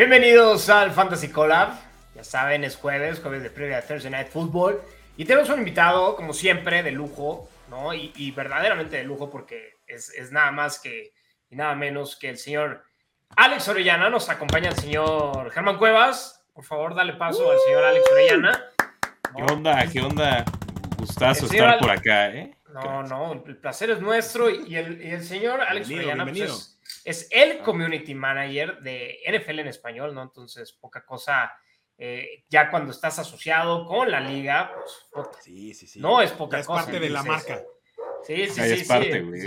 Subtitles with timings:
[0.00, 1.74] Bienvenidos al Fantasy Collab.
[2.14, 4.80] Ya saben, es jueves, jueves de previa de Thursday Night Football.
[5.18, 7.92] Y tenemos un invitado, como siempre, de lujo, ¿no?
[7.92, 11.12] Y, verdaderamente de lujo porque es, nada más que
[11.50, 12.82] y nada menos que el señor
[13.36, 14.08] Alex Orellana.
[14.08, 16.46] Nos acompaña el señor Germán Cuevas.
[16.54, 18.64] Por favor, dale paso al señor Alex Orellana.
[19.36, 19.86] ¿Qué onda?
[19.86, 20.46] ¿Qué onda?
[20.96, 22.56] Gustazo estar por acá, ¿eh?
[22.72, 24.48] No, no, el placer es nuestro.
[24.48, 30.22] Y el, señor Alex Orellana pues, es, el community manager de NFL en español, ¿no?
[30.22, 31.52] Entonces, poca cosa.
[32.02, 34.72] Eh, ya cuando estás asociado con la liga,
[35.12, 36.00] pues sí, sí, sí.
[36.00, 37.62] no es poca es parte de la marca.
[38.22, 38.60] Sí, sí, sí.
[38.60, 39.40] Es parte, güey.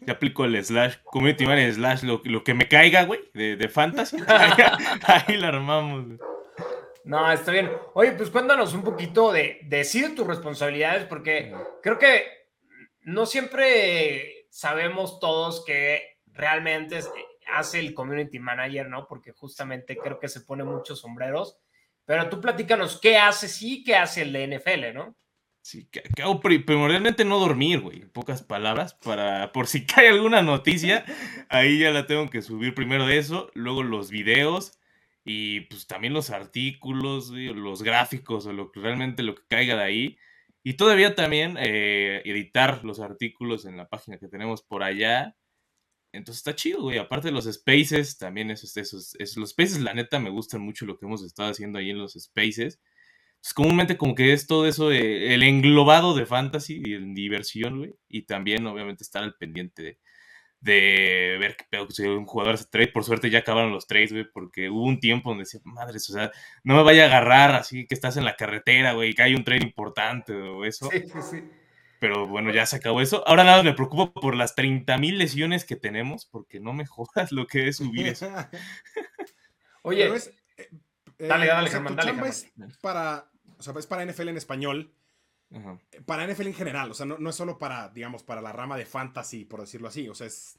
[0.00, 4.16] ya aplico el slash, community manager slash, lo, que me caiga, güey, de, de fantasy.
[5.06, 6.18] ahí, la armamos.
[7.04, 7.70] No, está bien.
[7.94, 12.26] Oye, pues cuéntanos un poquito de, de tus responsabilidades, porque creo que
[13.02, 17.00] no siempre sabemos todos que realmente
[17.52, 19.06] hace el community manager, ¿no?
[19.06, 21.58] Porque justamente creo que se pone muchos sombreros.
[22.06, 25.16] Pero tú platícanos qué hace sí, qué hace el de NFL, ¿no?
[25.60, 30.40] Sí, que, hago primordialmente no dormir, güey, en pocas palabras, para por si cae alguna
[30.40, 31.04] noticia,
[31.50, 34.78] ahí ya la tengo que subir primero de eso, luego los videos
[35.24, 39.82] y pues también los artículos, los gráficos o lo que realmente lo que caiga de
[39.82, 40.18] ahí.
[40.62, 45.36] Y todavía también eh, editar los artículos en la página que tenemos por allá.
[46.18, 46.98] Entonces está chido, güey.
[46.98, 50.86] Aparte de los spaces, también esos, esos, esos, los spaces, la neta, me gustan mucho
[50.86, 52.80] lo que hemos estado haciendo ahí en los spaces.
[53.36, 57.78] Entonces, comúnmente como que es todo eso, de, el englobado de fantasy y en diversión,
[57.78, 57.94] güey.
[58.08, 59.98] Y también, obviamente, estar al pendiente de,
[60.60, 62.88] de ver qué pedo que un jugador hace trade.
[62.88, 66.12] Por suerte ya acabaron los trades, güey, porque hubo un tiempo donde decía, madres, o
[66.12, 66.32] sea,
[66.64, 69.44] no me vaya a agarrar así que estás en la carretera, güey, que hay un
[69.44, 70.88] trade importante o eso.
[70.90, 71.44] Sí, sí, sí.
[72.00, 73.26] Pero bueno, ya se acabó eso.
[73.26, 77.32] Ahora nada, me preocupo por las 30 mil lesiones que tenemos, porque no me jodas
[77.32, 78.30] lo que es subir eso.
[79.82, 80.70] Oye, eh,
[81.18, 82.46] dale, dale, o sea, dale, Es
[82.80, 84.92] para, o sea, es para NFL en español.
[86.04, 88.84] Para NFL en general, o sea, no, es solo para, digamos, para la rama de
[88.84, 90.58] fantasy, por decirlo así, o sea, es...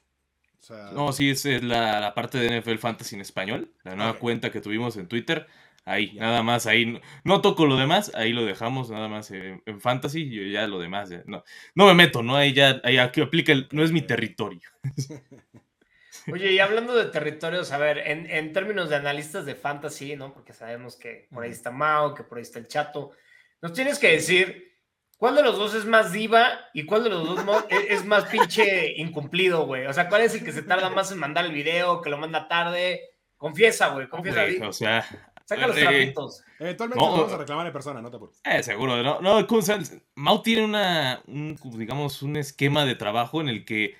[0.93, 4.97] No, sí, es la, parte de NFL Fantasy en español, la nueva cuenta que tuvimos
[4.97, 5.47] en Twitter.
[5.89, 7.01] Ahí, nada más, ahí.
[7.23, 11.09] No, toco lo demás, ahí lo dejamos, nada más en, Fantasy, yo ya lo demás,
[11.25, 11.43] no,
[11.75, 12.35] no me meto, ¿no?
[12.35, 14.69] Ahí ya, ahí aquí aplica, el, no es mi territorio.
[16.31, 20.31] Oye, y hablando de territorios, a ver, en, en, términos de analistas de Fantasy, ¿no?
[20.31, 23.11] Porque sabemos que por ahí está Mao, que por ahí está el Chato,
[23.61, 24.69] nos tienes que decir
[25.19, 28.23] ¿Cuál de los dos es más diva y cuál de los dos e-, es más
[28.29, 29.85] pinche incumplido, güey?
[29.85, 32.17] O sea, ¿cuál es el que se tarda más en mandar el video, que lo
[32.17, 33.01] manda tarde?
[33.35, 34.45] Confiesa, güey, confiesa.
[34.65, 35.05] o sea,
[35.49, 36.43] saca los trapitos.
[36.59, 38.39] Eventualmente no, vamos a reclamar en persona, no te apures.
[38.43, 39.47] Eh, seguro, no, no,
[40.15, 43.95] Mau tiene una, un, digamos, un esquema de trabajo en el que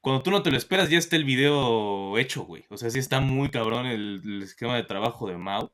[0.00, 2.64] cuando tú no te lo esperas ya está el video hecho, güey.
[2.70, 5.72] O sea, sí está muy cabrón el, esquema de trabajo de Mau,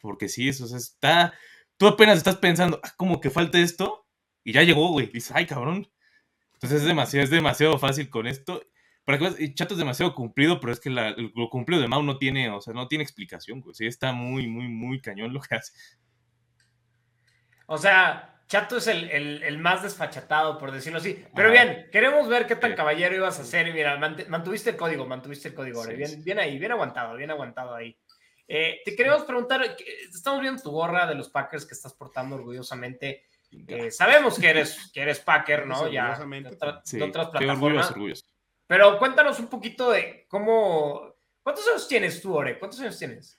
[0.00, 1.34] porque sí, eso o sea, está,
[1.76, 4.06] tú apenas estás pensando, ah, como que falta esto,
[4.44, 5.08] y ya llegó, güey.
[5.08, 5.90] Dices, ay, cabrón.
[6.54, 8.62] Entonces es demasiado, es demasiado fácil con esto.
[9.04, 12.50] Para que Chato es demasiado cumplido, pero es que lo cumplido de Mau no tiene,
[12.50, 13.74] o sea, no tiene explicación, güey.
[13.74, 15.72] Sí, está muy, muy, muy cañón lo que hace.
[17.66, 21.24] O sea, Chato es el, más desfachatado, por decirlo así.
[21.36, 23.72] Pero bien, queremos ver qué tan caballero ibas a hacer.
[23.72, 23.96] Mira,
[24.28, 25.86] mantuviste el código, mantuviste el código.
[25.86, 27.96] Bien, bien ahí, bien aguantado, bien aguantado ahí.
[28.48, 29.76] Eh, te queremos preguntar,
[30.12, 33.22] estamos viendo tu gorra de los Packers que estás portando orgullosamente.
[33.68, 35.88] Eh, sabemos que eres, que eres Packer, ¿no?
[35.88, 37.94] Ya de, otras plataformas.
[38.70, 41.16] Pero cuéntanos un poquito de cómo.
[41.42, 42.56] ¿Cuántos años tienes tú, Ore?
[42.56, 43.36] ¿Cuántos años tienes?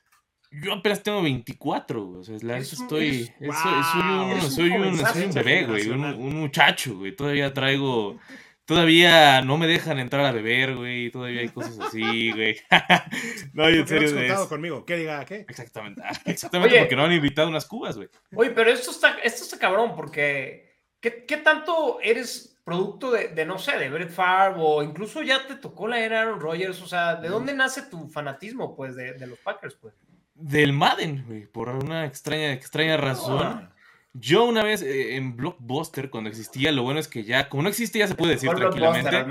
[0.52, 3.32] Yo apenas tengo 24, O sea, estoy.
[3.40, 5.88] soy, un, soy, un, bebé, güey.
[5.88, 7.16] Un, un, muchacho, güey.
[7.16, 8.20] Todavía traigo
[8.66, 11.10] Todavía no me dejan entrar a beber, güey.
[11.12, 12.58] Todavía hay cosas así, güey.
[13.54, 14.10] no, en serio.
[14.10, 14.86] No contado conmigo.
[14.86, 15.46] ¿Qué diga qué?
[15.48, 16.02] Exactamente.
[16.26, 18.10] Exactamente, porque no han invitado unas cubas, güey.
[18.36, 23.46] Oye, pero esto está, esto está cabrón, porque ¿qué, qué tanto eres producto de, de,
[23.46, 26.82] no sé, de Brett Favre o incluso ya te tocó la era Aaron Rodgers?
[26.82, 29.94] O sea, ¿de dónde nace tu fanatismo, pues, de, de los Packers, pues?
[30.34, 33.70] Del Madden, güey, por una extraña, extraña razón.
[34.14, 37.70] Yo una vez eh, en Blockbuster, cuando existía, lo bueno es que ya, como no
[37.70, 39.24] existe, ya se puede decir tranquilamente.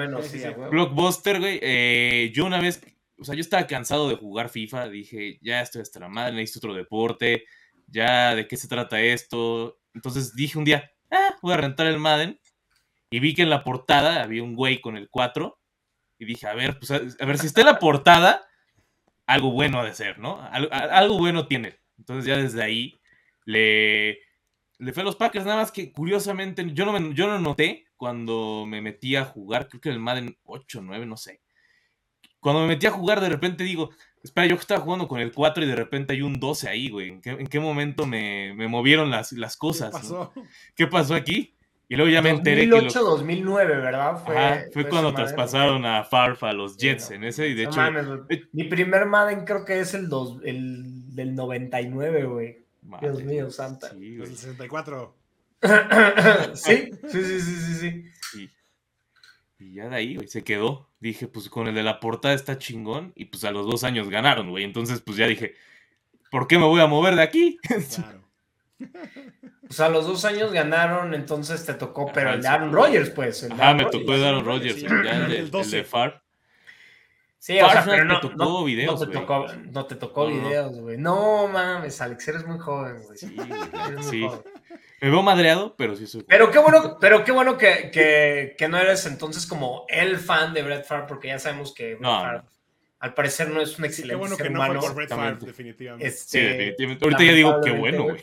[0.70, 1.58] Blockbuster, güey.
[1.62, 2.80] Eh, yo una vez,
[3.18, 4.88] o sea, yo estaba cansado de jugar FIFA.
[4.88, 7.44] Dije, ya estoy hasta la madre, necesito otro deporte.
[7.88, 9.80] Ya, ¿de qué se trata esto?
[9.92, 12.40] Entonces dije un día, ah, voy a rentar el Madden.
[13.10, 15.58] Y vi que en la portada había un güey con el 4.
[16.18, 18.46] Y dije, a ver, pues a, ver si está en la portada,
[19.26, 20.40] algo bueno ha de ser, ¿no?
[20.40, 21.78] algo bueno tiene.
[21.98, 23.00] Entonces ya desde ahí
[23.44, 24.20] le
[24.80, 27.86] le fue a los Packers, nada más que curiosamente yo no, me, yo no noté
[27.96, 31.42] cuando me metí a jugar, creo que el Madden 8, 9, no sé.
[32.40, 33.90] Cuando me metí a jugar, de repente digo,
[34.22, 37.20] espera, yo estaba jugando con el 4 y de repente hay un 12 ahí, güey.
[37.22, 39.90] ¿En qué, momento me, movieron las, las cosas?
[39.90, 40.32] ¿Qué pasó?
[40.74, 41.54] ¿Qué pasó aquí?
[41.90, 43.04] Y luego ya me enteré 2008, que.
[43.04, 44.24] 2009, ¿verdad?
[44.24, 47.48] Fue, fue, cuando traspasaron a Farfa a los Jets en ese.
[47.48, 47.80] Y de hecho.
[48.52, 52.64] mi primer Madden creo que es el, dos, el del 99, güey.
[53.00, 53.90] Dios mío, santa.
[53.90, 55.16] Sí, el 64.
[56.54, 58.50] sí, sí, sí, sí, sí, sí.
[59.58, 60.88] Y ya de ahí, güey, se quedó.
[61.00, 63.12] Dije, pues con el de la portada está chingón.
[63.16, 64.62] Y pues a los dos años ganaron, güey.
[64.62, 65.56] Entonces, pues ya dije,
[66.30, 67.58] ¿por qué me voy a mover de aquí?
[67.96, 68.29] Claro.
[69.66, 73.48] Pues a los dos años ganaron, entonces te tocó, pero el de Aaron Rodgers, pues.
[73.58, 76.22] ah, me tocó el de Aaron Rodgers, ya el, de, Far.
[77.38, 80.78] Sí, o sea, pero no, te tocó videos, no te tocó, no te tocó videos,
[80.78, 80.98] güey.
[80.98, 83.16] No mames, Alex, eres muy joven, güey.
[83.16, 83.36] Sí,
[84.10, 84.26] sí.
[85.00, 86.24] Me veo madreado, pero sí soy.
[86.24, 90.52] Pero qué bueno, pero qué bueno que, que, que, no eres entonces como el fan
[90.52, 92.44] de Brett Favre, porque ya sabemos que Brett
[93.00, 96.06] al parecer no es un excelente qué bueno que no fue por Brett Favre, definitivamente.
[96.06, 97.04] Este, sí, definitivamente.
[97.04, 98.22] Ahorita ya digo qué bueno, güey.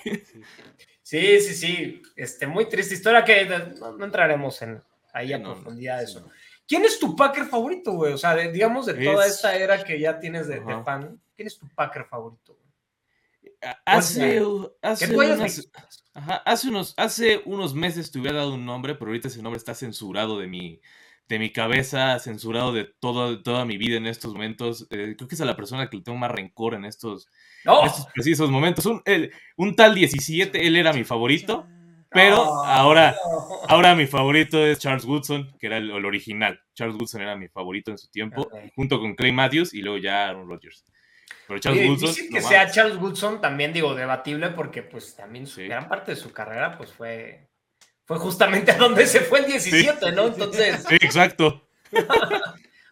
[1.02, 2.02] Sí, sí, sí.
[2.16, 4.82] Este, muy triste historia que no, entraremos en
[5.14, 6.30] ahí a profundidad de eso.
[6.68, 8.12] ¿Quién es tu Packer favorito, güey?
[8.14, 11.66] O sea, digamos de toda esta era que ya tienes de, fan, ¿quién es tu
[11.70, 12.58] Packer favorito?
[13.86, 14.42] Hace,
[14.82, 15.08] hace,
[16.44, 19.74] hace, unos, hace unos meses te hubiera dado un nombre, pero ahorita ese nombre está
[19.74, 20.82] censurado de mi,
[21.28, 24.88] de mi cabeza, censurado de todo, toda mi vida en estos momentos.
[24.90, 27.28] Eh, creo que es a la persona que le tengo más rencor en estos,
[27.86, 28.86] estos precisos momentos.
[28.86, 29.02] Un,
[29.58, 31.68] un, tal 17, él era mi favorito.
[32.10, 33.16] Pero ahora,
[33.68, 36.60] ahora mi favorito es Charles Woodson, que era el, original.
[36.74, 40.30] Charles Woodson era mi favorito en su tiempo, junto con Clay Matthews y luego ya
[40.30, 40.86] Aaron Rodgers.
[41.48, 42.16] Pero Charles Woodson.
[42.32, 46.78] que sea Charles Woodson también, digo, debatible, porque pues también gran parte de su carrera
[46.78, 47.50] pues fue,
[48.07, 50.27] fue justamente a donde se fue el 17, ¿no?
[50.27, 50.86] Entonces.
[50.88, 51.68] Sí, exacto.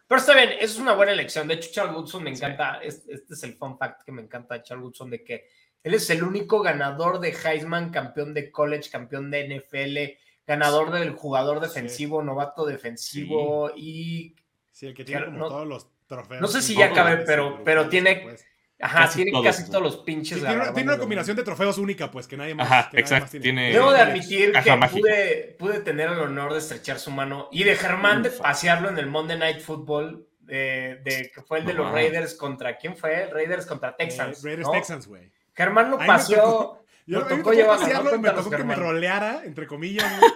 [0.07, 1.47] Pero está bien, es una buena elección.
[1.47, 4.63] De hecho, Charles Woodson me encanta, este, es el fun fact que me encanta de
[4.63, 5.47] Charles Woodson, de que
[5.83, 11.11] él es el único ganador de Heisman, campeón de college, campeón de NFL, ganador del
[11.11, 14.35] jugador defensivo, novato defensivo y...
[14.73, 16.41] Sí, el que tiene como todos los trofeos.
[16.41, 18.17] No sé si ya cabe, pero, pero tiene...
[18.17, 18.45] Pues.
[18.79, 20.39] Ajá, tiene casi todos los pinches.
[20.39, 22.69] tiene, una, combinación de trofeos única, pues, que nadie más.
[22.69, 23.39] Ajá, exacto.
[23.39, 23.71] tiene.
[23.71, 27.75] Debo de admitir que pude, pude, tener el honor de estrechar su mano y de
[27.75, 32.33] Germán de pasearlo en el Monday Night Football, de, que fue el de los Raiders
[32.35, 32.77] contra.
[32.77, 33.27] ¿Quién fue?
[33.27, 34.43] Raiders contra eh, Texans.
[34.43, 35.31] Raiders Texans, güey.
[35.53, 36.83] Germán lo paseó.
[37.07, 40.31] Yo me tocó, pasearlo, me tocó que me roleara, entre comillas, güey.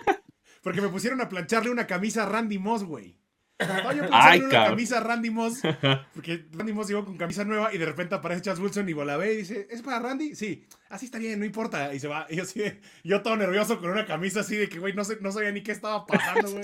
[0.61, 3.17] Porque me pusieron a plancharle una camisa a Randy Moss, güey.
[3.59, 5.59] Estaba yo Ay, una camisa Randy Moss,
[6.13, 9.17] porque Randy Moss llegó con camisa nueva y de repente aparece Charles Wilson y la
[9.17, 10.33] ve y dice, ¿es para Randy?
[10.33, 11.93] Sí, así está bien, no importa.
[11.93, 12.25] Y se va.
[12.29, 12.63] Y yo así,
[13.03, 15.61] yo todo nervioso con una camisa así de que, güey, no, sé, no sabía ni
[15.61, 16.63] qué estaba pasando, güey.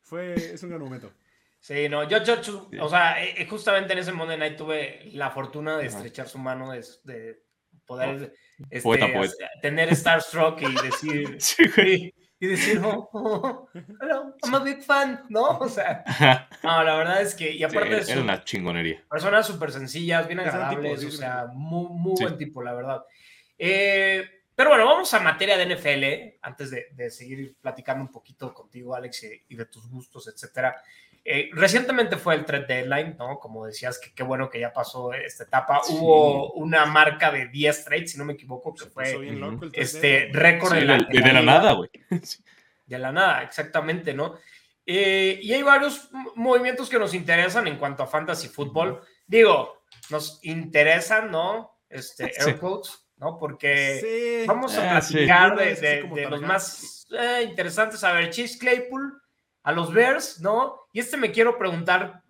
[0.00, 1.12] Fue, es un gran momento.
[1.60, 2.40] Sí, no, yo, yo,
[2.80, 6.72] o sea, eh, justamente en ese Monday Night tuve la fortuna de estrechar su mano,
[6.72, 7.42] de, de
[7.86, 8.34] poder
[8.70, 11.38] este, tener Starstruck y decir,
[12.42, 13.68] y, decir, oh, oh,
[14.00, 15.58] hello, I'm a big fan, ¿no?
[15.58, 16.02] O sea,
[16.64, 19.04] no, la verdad es que, y aparte de una chingonería.
[19.08, 23.04] Personas súper sencillas, bien agradables, o sea, muy, muy buen tipo, la verdad.
[23.56, 24.24] Eh,
[24.56, 28.96] pero bueno, vamos a materia de NFL, antes de, de, seguir platicando un poquito contigo,
[28.96, 30.82] Alex, y de tus gustos, etcétera.
[31.24, 33.38] Eh, recientemente fue el trade deadline, ¿no?
[33.38, 35.80] Como decías, que qué bueno que ya pasó esta etapa.
[35.88, 39.16] Hubo una marca de 10 trades, si no me equivoco, que fue
[39.72, 41.90] este récord de, la, de, la nada, güey.
[42.84, 44.34] De la nada, exactamente, ¿no?
[44.84, 49.00] Eh, y hay varios movimientos que nos interesan en cuanto a fantasy fútbol.
[49.26, 51.78] Digo, nos interesan, ¿no?
[51.88, 52.58] Este, air
[53.16, 53.38] ¿no?
[53.38, 58.02] Porque vamos a ah, platicar de, los más eh, interesantes.
[58.02, 59.21] A ver, Chase Claypool
[59.62, 60.76] a los Bears, ¿no?
[60.92, 62.22] Y este me quiero preguntar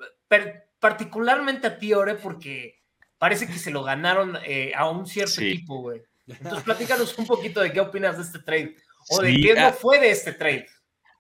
[0.79, 2.83] particularmente a ti, Ore, porque
[3.19, 6.03] parece que se lo ganaron eh, a un cierto equipo, güey.
[6.27, 8.77] Entonces, platícanos un poquito de qué opinas de este trade
[9.11, 9.73] o de qué no ah.
[9.73, 10.67] fue de este trade.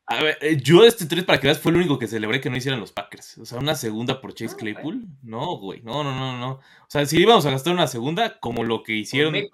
[0.07, 2.51] A ver, eh, yo este trade, para que veas, fue el único que celebré que
[2.51, 3.39] no hicieran los Packers.
[3.39, 5.07] O sea, una segunda por Chase ah, Claypool.
[5.23, 6.51] No, güey, no, no, no, no.
[6.55, 9.49] O sea, si íbamos a gastar una segunda, como lo que hicieron y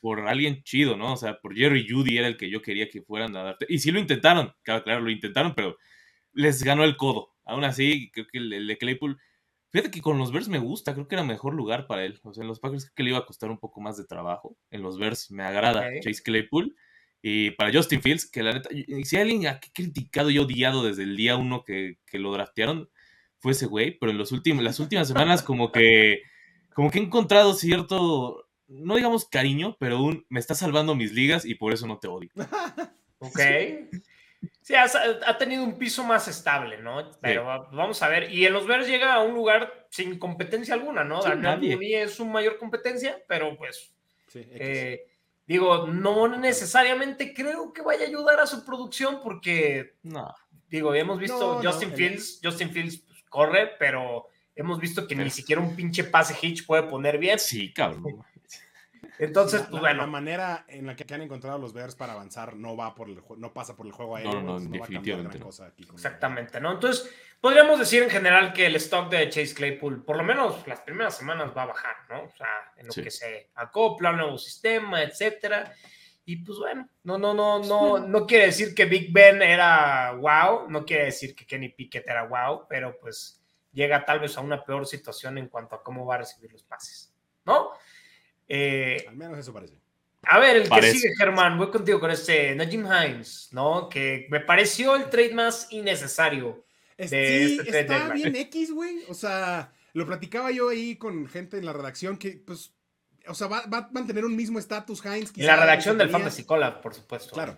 [0.00, 1.12] por alguien chido, ¿no?
[1.12, 3.66] O sea, por Jerry Judy era el que yo quería que fueran a darte.
[3.68, 5.76] Y sí lo intentaron, claro, claro, lo intentaron, pero
[6.32, 7.34] les ganó el codo.
[7.44, 9.20] Aún así, creo que el, de Claypool.
[9.70, 12.20] Fíjate que con los Bears me gusta, creo que era mejor lugar para él.
[12.24, 14.04] O sea, en los Packers creo que le iba a costar un poco más de
[14.04, 14.56] trabajo.
[14.70, 16.74] En los Bears me agrada Chase Claypool.
[17.22, 18.70] Y para Justin Fields, que la neta,
[19.04, 22.88] si hay alguien he criticado y odiado desde el día uno que, que lo draftearon,
[23.40, 26.22] fue ese güey, pero en los últimos, las últimas semanas como que,
[26.74, 31.44] como que he encontrado cierto no digamos cariño, pero un me está salvando mis ligas
[31.44, 32.30] y por eso no te odio.
[33.18, 33.40] ok.
[34.62, 37.10] Sí, ha, tenido un piso más estable, ¿no?
[37.20, 38.32] Pero vamos a ver.
[38.32, 41.20] Y en los Bears llega a un lugar sin competencia alguna, ¿no?
[41.34, 43.92] nadie es su mayor competencia, pero pues.
[44.34, 45.08] Eh,
[45.44, 49.96] digo, no necesariamente creo que vaya a ayudar a su producción porque.
[50.04, 50.32] No.
[50.68, 55.60] Digo, hemos visto Justin Fields, Justin Fields pues, corre, pero hemos visto que ni siquiera
[55.60, 57.40] un pinche pase hitch puede poner bien.
[57.40, 58.24] Sí, cabrón.
[59.20, 60.00] Entonces, pues bueno.
[60.00, 63.22] La manera en la que han encontrado los Bears para avanzar no va por el
[63.36, 64.40] no pasa por el juego aéreo.
[64.40, 65.38] No, no, definitivamente.
[65.92, 66.72] Exactamente, ¿no?
[66.72, 67.08] Entonces,
[67.38, 71.18] podríamos decir en general que el stock de Chase Claypool, por lo menos las primeras
[71.18, 72.24] semanas, va a bajar, ¿no?
[72.24, 75.70] O sea, en lo que se acopla, un nuevo sistema, etcétera.
[76.24, 80.70] Y pues bueno, no, no, no, no, no quiere decir que Big Ben era wow,
[80.70, 84.64] no quiere decir que Kenny Pickett era wow, pero pues llega tal vez a una
[84.64, 87.72] peor situación en cuanto a cómo va a recibir los pases, ¿no?
[88.52, 89.80] Eh, Al menos eso parece.
[90.22, 93.88] A ver, el que sigue, Germán, voy contigo con este Najim Hines, ¿no?
[93.88, 96.64] Que me pareció el trade más innecesario.
[96.98, 99.04] De sí, este está bien X, güey.
[99.08, 102.74] O sea, lo platicaba yo ahí con gente en la redacción que, pues,
[103.26, 105.32] o sea, va, a mantener un mismo estatus Hines.
[105.36, 107.32] En la redacción del Fantasy Collab, por supuesto.
[107.32, 107.56] Claro.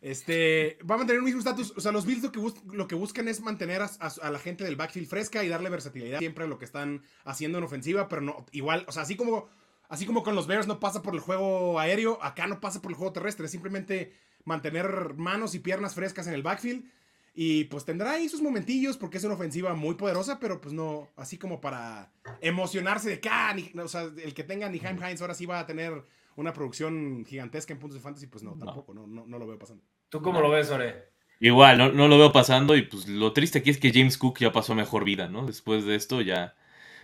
[0.00, 1.74] Este, va a mantener un mismo estatus.
[1.76, 2.40] O sea, los Bills lo que,
[2.72, 6.44] lo que buscan es mantener a, la gente del backfield fresca y darle versatilidad siempre
[6.44, 9.48] a lo que están haciendo en ofensiva, pero no, igual, o sea, así como
[9.92, 12.92] Así como con los Bears no pasa por el juego aéreo, acá no pasa por
[12.92, 13.46] el juego terrestre.
[13.46, 14.14] Simplemente
[14.46, 16.86] mantener manos y piernas frescas en el backfield.
[17.34, 21.10] Y pues tendrá ahí sus momentillos porque es una ofensiva muy poderosa, pero pues no,
[21.16, 25.34] así como para emocionarse de que, ah, o sea, el que tenga Niheim Hines ahora
[25.34, 25.92] sí va a tener
[26.36, 29.84] una producción gigantesca en puntos de fantasy, pues no, tampoco, no, no, lo veo pasando.
[30.08, 31.12] ¿Tú cómo lo ves, Ore?
[31.38, 34.38] Igual, no, no, lo veo pasando y pues lo triste aquí es que James Cook
[34.38, 35.44] ya pasó mejor vida, ¿no?
[35.44, 36.54] Después de esto ya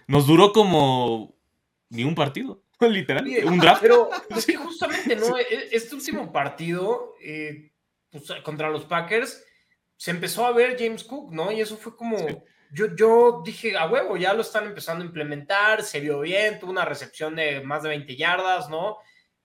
[0.06, 1.34] nos duró como
[1.90, 2.62] ni un partido.
[2.88, 3.82] Literal, un draft.
[3.82, 5.38] Pero es que justamente, ¿no?
[5.38, 7.72] E-, este último partido eh,
[8.10, 9.44] pues, contra los Packers
[9.96, 11.50] se empezó a ver James Cook, ¿no?
[11.52, 12.16] Y eso fue como.
[12.70, 16.70] Yo, yo dije, a huevo, ya lo están empezando a implementar, se vio bien, tuvo
[16.70, 18.98] una recepción de más de 20 yardas, ¿no?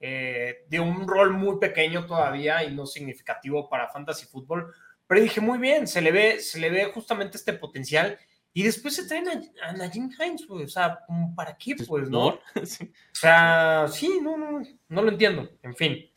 [0.05, 4.73] Eh, de un rol muy pequeño todavía y no significativo para fantasy fútbol,
[5.07, 8.19] pero dije, muy bien, se le ve, se le ve justamente este potencial
[8.53, 11.00] y después se traen a, a Najim Hines, O sea,
[11.36, 12.39] ¿para qué, pues, no?
[12.55, 15.50] O sea, sí, no, no, no lo entiendo.
[15.63, 16.10] En fin.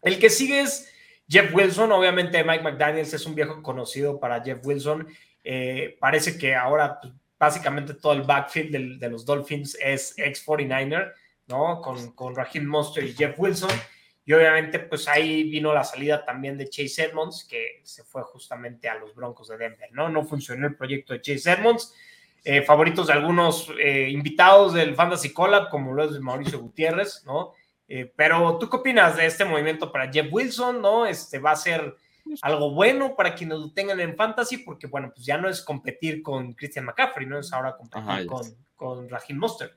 [0.00, 0.90] El que sigue es
[1.28, 1.92] Jeff Wilson.
[1.92, 5.06] Obviamente, Mike McDaniels es un viejo conocido para Jeff Wilson.
[5.44, 11.12] Eh, parece que ahora, pues, básicamente, todo el backfield de, los Dolphins es ex-49er,
[11.46, 11.82] ¿no?
[11.82, 13.70] Con, con Raheem Monster y Jeff Wilson.
[14.24, 18.88] Y obviamente, pues ahí vino la salida también de Chase Edmonds, que se fue justamente
[18.88, 20.08] a los Broncos de Denver, ¿no?
[20.08, 21.94] No funcionó el proyecto de Chase Edmonds.
[22.42, 27.52] Eh, favoritos de algunos eh, invitados del Fantasy Collab, como lo es Mauricio Gutiérrez, ¿no?
[27.86, 31.04] Eh, pero, ¿tú qué opinas de este movimiento para Jeff Wilson, ¿no?
[31.06, 31.96] Este va a ser
[32.40, 36.22] algo bueno para quienes lo tengan en Fantasy, porque, bueno, pues ya no es competir
[36.22, 37.38] con Christian McCaffrey, ¿no?
[37.40, 38.42] Es ahora competir con,
[38.74, 39.74] con Raheem Mostert.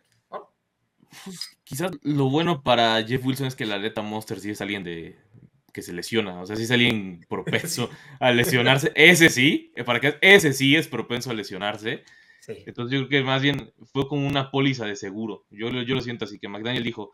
[1.64, 5.18] Quizás lo bueno para Jeff Wilson es que la aleta Monster sí es alguien de
[5.74, 7.90] que se lesiona, o sea, sí es alguien propenso
[8.20, 8.92] a lesionarse.
[8.96, 12.04] Ese sí, eh, para que ese sí es propenso a lesionarse.
[12.48, 15.46] Entonces yo creo que más bien fue como una póliza de seguro.
[15.50, 17.14] Yo, yo lo siento así, que McDaniel dijo,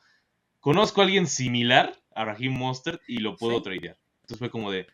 [0.59, 3.97] conozco a alguien similar a Raheem Monster y lo puedo tradear.
[4.23, 4.87] Entonces fue como de,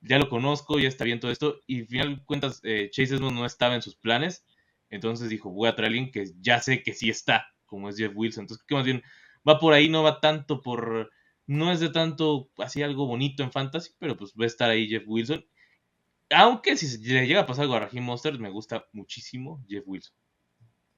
[0.00, 1.60] ya lo conozco, ya está bien todo esto.
[1.66, 4.44] Y al final de cuentas, eh, Chase no estaba en sus planes.
[4.90, 7.96] Entonces dijo, voy a traer a alguien que ya sé que sí está como es
[7.96, 8.42] Jeff Wilson.
[8.42, 9.02] Entonces, que más bien
[9.48, 11.10] va por ahí, no va tanto por.
[11.46, 14.88] No es de tanto así algo bonito en fantasy, pero pues va a estar ahí
[14.88, 15.44] Jeff Wilson.
[16.30, 20.14] Aunque si le llega a pasar algo a Raheem Monsters, me gusta muchísimo Jeff Wilson.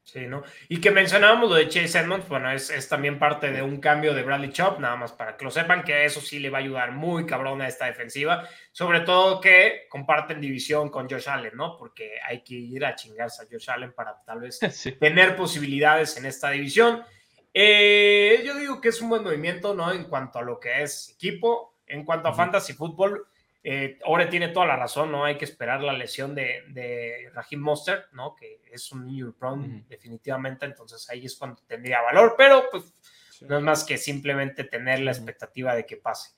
[0.03, 0.43] Sí, ¿no?
[0.69, 4.23] Y que mencionábamos lo de Chase Edmonds, bueno, es, también parte de un cambio de
[4.23, 6.93] Bradley Chop, nada más para que lo sepan, que eso sí le va a ayudar
[6.93, 11.77] muy cabrón a esta defensiva, sobre todo que comparten división con Josh Allen, ¿no?
[11.77, 14.59] Porque hay que ir a chingarse a Josh Allen para tal vez
[15.01, 17.05] tener posibilidades en esta división.
[17.55, 19.93] Eh, yo digo que es un buen movimiento, ¿no?
[19.93, 23.29] En cuanto a lo que es equipo, en cuanto a fantasy fútbol,
[23.63, 25.25] eh, Ore tiene toda la razón, ¿no?
[25.25, 28.35] Hay que esperar la lesión de, de Raheem Monster, ¿no?
[28.35, 32.95] Que es un New prone definitivamente, entonces ahí es cuando tendría valor, pero pues
[33.43, 36.31] no es más que simplemente tener la expectativa de que pase.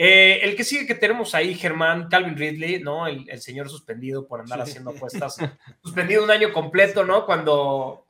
[0.00, 3.08] Eh, el que sigue que tenemos ahí, Germán, Calvin Ridley, ¿no?
[3.08, 5.38] El, señor suspendido por andar haciendo apuestas,
[5.82, 7.26] suspendido un año completo, ¿no?
[7.26, 8.06] Cuando,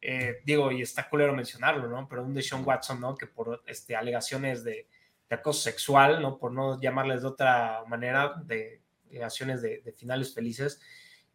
[0.00, 2.08] eh, digo, y está culero mencionarlo, ¿no?
[2.08, 3.16] Pero un de Sean Watson, ¿no?
[3.16, 4.86] Que por este, alegaciones de,
[5.34, 6.38] acoso sexual, ¿no?
[6.38, 8.80] Por no llamarles de otra manera, de,
[9.22, 10.80] acciones de, finales felices.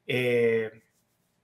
[0.06, 0.72] Eh,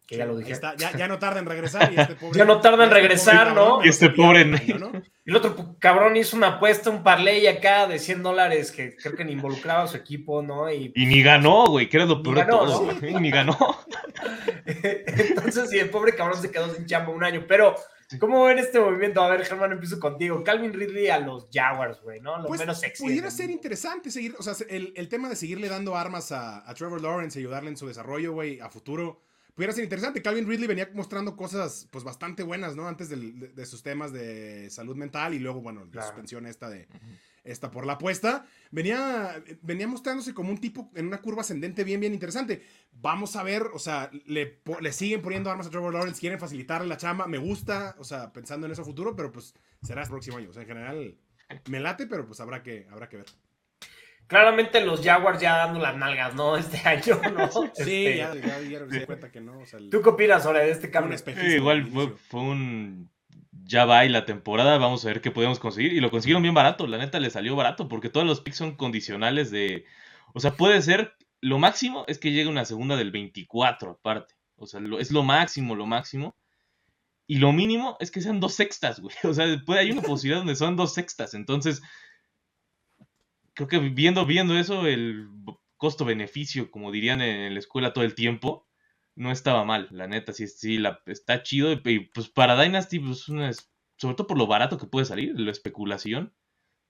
[0.05, 0.53] que ya lo dije.
[0.77, 1.93] ya, no tarda en regresar.
[1.93, 3.83] Y este pobre, ya no tarda en regresar, ¿no?
[3.83, 4.45] Y este pobre.
[4.45, 4.91] ¿no?
[5.25, 9.23] El otro cabrón hizo una apuesta, un parlay acá de 100 dólares que creo que
[9.23, 10.69] ni involucraba a su equipo, ¿no?
[10.69, 12.91] Y, ni ganó, güey, que era lo peor de todo.
[13.01, 13.57] Ni ganó.
[14.65, 17.45] Entonces, sí, el pobre cabrón se quedó sin chamba un año.
[17.47, 17.75] Pero,
[18.19, 19.21] ¿cómo ven este movimiento?
[19.21, 20.43] A ver, Germán, empiezo contigo.
[20.43, 22.39] Calvin Ridley a los Jaguars, güey, ¿no?
[22.39, 23.03] Lo pues, menos sexy.
[23.03, 26.73] Pudiera ser interesante seguir, o sea, el, el, tema de seguirle dando armas a, a
[26.73, 29.21] Trevor Lawrence y ayudarle en su desarrollo, güey, a futuro
[29.53, 30.21] pudiera ser interesante.
[30.21, 32.87] Calvin Ridley venía mostrando cosas pues bastante buenas, ¿no?
[32.87, 36.87] Antes de, sus temas de salud mental y luego, bueno, la suspensión esta de
[37.43, 38.45] esta por la apuesta.
[38.71, 42.63] Venía, venía mostrándose como un tipo en una curva ascendente bien, bien interesante.
[42.93, 46.87] Vamos a ver, o sea, le, le siguen poniendo armas a Trevor Lawrence, quieren facilitarle
[46.87, 47.27] la chamba.
[47.27, 50.49] Me gusta, o sea, pensando en eso futuro, pero pues será el próximo año.
[50.49, 51.17] O sea, en general
[51.69, 53.25] me late, pero pues habrá que, habrá que ver.
[54.27, 56.55] Claramente los Jaguars ya dando las nalgas, ¿no?
[56.57, 57.51] Este año, ¿no?
[57.73, 59.63] sí, este, ya, ya, ya se cuenta que no.
[59.91, 61.17] ¿Tú qué opinas ahora de este cambio?
[61.55, 61.91] igual
[62.29, 63.12] fue, un
[63.65, 65.93] ya va y la temporada, vamos a ver qué podemos conseguir.
[65.93, 68.75] Y lo consiguieron bien barato, la neta le salió barato, porque todos los picks son
[68.75, 69.85] condicionales de.
[70.33, 71.15] O sea, puede ser.
[71.41, 74.35] Lo máximo es que llegue una segunda del 24, aparte.
[74.55, 76.35] O sea, es lo máximo, lo máximo.
[77.27, 79.15] Y lo mínimo es que sean dos sextas, güey.
[79.23, 81.33] O sea, puede, hay una posibilidad donde son dos sextas.
[81.33, 81.81] Entonces,
[83.53, 85.27] creo que viendo, viendo eso, el
[85.77, 88.67] costo-beneficio, como dirían en la escuela todo el tiempo,
[89.15, 91.71] no estaba mal, la neta, sí, sí la, está chido.
[91.71, 93.51] Y pues para Dynasty, pues una,
[93.97, 96.33] sobre todo por lo barato que puede salir, la especulación,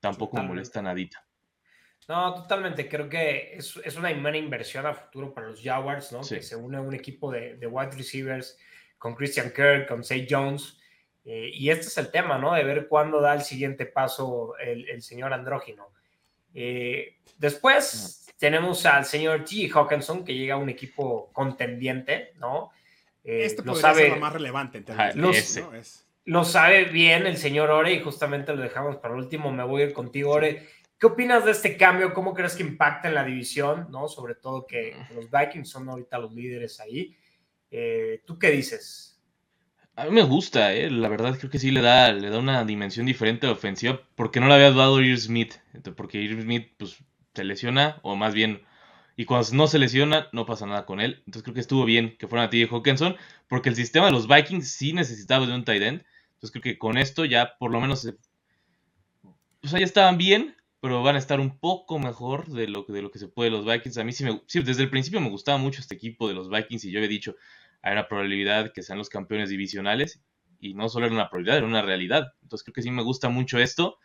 [0.00, 1.26] tampoco me molesta nadita.
[2.08, 2.88] No, totalmente.
[2.88, 6.20] Creo que es, una buena inversión a futuro para los Jaguars, ¿no?
[6.20, 8.58] Que se une a un equipo de, wide receivers
[8.98, 10.78] con Christian Kirk, con Say Jones.
[11.24, 12.52] Eh, y este es el tema, ¿no?
[12.52, 15.88] De ver cuándo da el siguiente paso el, el señor Andrógino.
[16.52, 19.70] Eh, después tenemos al señor T.
[19.72, 22.70] Hawkinson, que llega a un equipo contendiente, ¿no?
[23.24, 25.60] Eh, este lo sabe, ser lo más relevante en términos
[26.26, 29.50] Lo sabe bien el señor Ore y justamente lo dejamos para último.
[29.50, 30.66] Me voy a ir contigo, Ore.
[30.98, 32.14] ¿Qué opinas de este cambio?
[32.14, 33.88] ¿Cómo crees que impacta en la división?
[33.90, 34.08] ¿no?
[34.08, 37.16] Sobre todo que los Vikings son ahorita los líderes ahí.
[37.70, 39.20] Eh, ¿Tú qué dices?
[39.96, 40.90] A mí me gusta, eh.
[40.90, 44.00] La verdad creo que sí le da, le da una dimensión diferente a la ofensiva.
[44.14, 45.54] Porque no le había dado Ir Smith.
[45.96, 46.98] Porque Ir Smith, pues,
[47.34, 48.62] se lesiona, o más bien.
[49.16, 51.22] Y cuando no se lesiona, no pasa nada con él.
[51.26, 53.16] Entonces creo que estuvo bien que fueran a TJ Hawkinson.
[53.48, 56.04] Porque el sistema de los Vikings sí necesitaba de un tight end.
[56.34, 58.08] Entonces creo que con esto ya por lo menos.
[59.60, 60.56] Pues ya estaban bien.
[60.80, 63.64] Pero van a estar un poco mejor de lo, de lo que se puede los
[63.64, 63.96] Vikings.
[63.98, 64.42] A mí sí me.
[64.46, 66.84] Sí, desde el principio me gustaba mucho este equipo de los Vikings.
[66.84, 67.36] Y yo había dicho
[67.84, 70.22] hay una probabilidad que sean los campeones divisionales
[70.58, 72.32] y no solo era una probabilidad, era una realidad.
[72.42, 73.98] Entonces creo que sí me gusta mucho esto.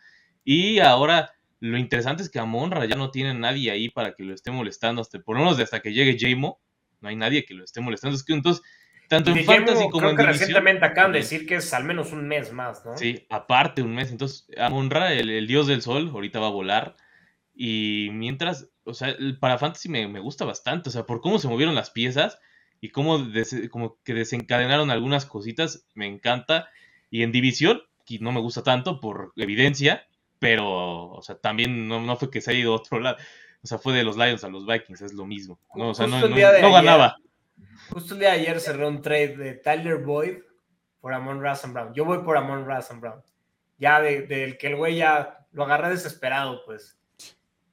[0.44, 4.24] Y ahora lo interesante es que a Monra ya no tiene nadie ahí para que
[4.24, 6.60] lo esté molestando, hasta, por lo menos hasta que llegue Jamo,
[7.00, 8.16] no hay nadie que lo esté molestando.
[8.16, 8.62] Es que entonces,
[9.08, 12.12] tanto en fantasy como creo en que recientemente acaban de decir que es al menos
[12.12, 12.96] un mes más, ¿no?
[12.96, 14.10] Sí, aparte un mes.
[14.10, 16.96] Entonces, Amonra, el, el dios del sol, ahorita va a volar.
[17.54, 21.48] Y mientras, o sea, para fantasy me, me gusta bastante, o sea, por cómo se
[21.48, 22.38] movieron las piezas
[22.80, 23.18] y cómo
[23.70, 26.70] como que desencadenaron algunas cositas, me encanta.
[27.10, 30.06] Y en división, que no me gusta tanto por evidencia,
[30.40, 33.18] pero, o sea, también no, fue que se haya ido a otro lado.
[33.62, 35.60] O sea, fue de los Lions a los Vikings, es lo mismo.
[35.74, 36.18] No, o sea, no,
[36.72, 37.18] ganaba.
[37.90, 40.38] Justo el día de ayer cerré un trade de Tyler Boyd
[40.98, 41.92] por Amon Russell Brown.
[41.92, 43.22] Yo voy por Amon Russell Brown.
[43.76, 46.98] Ya del de, que el güey ya lo agarré desesperado, pues.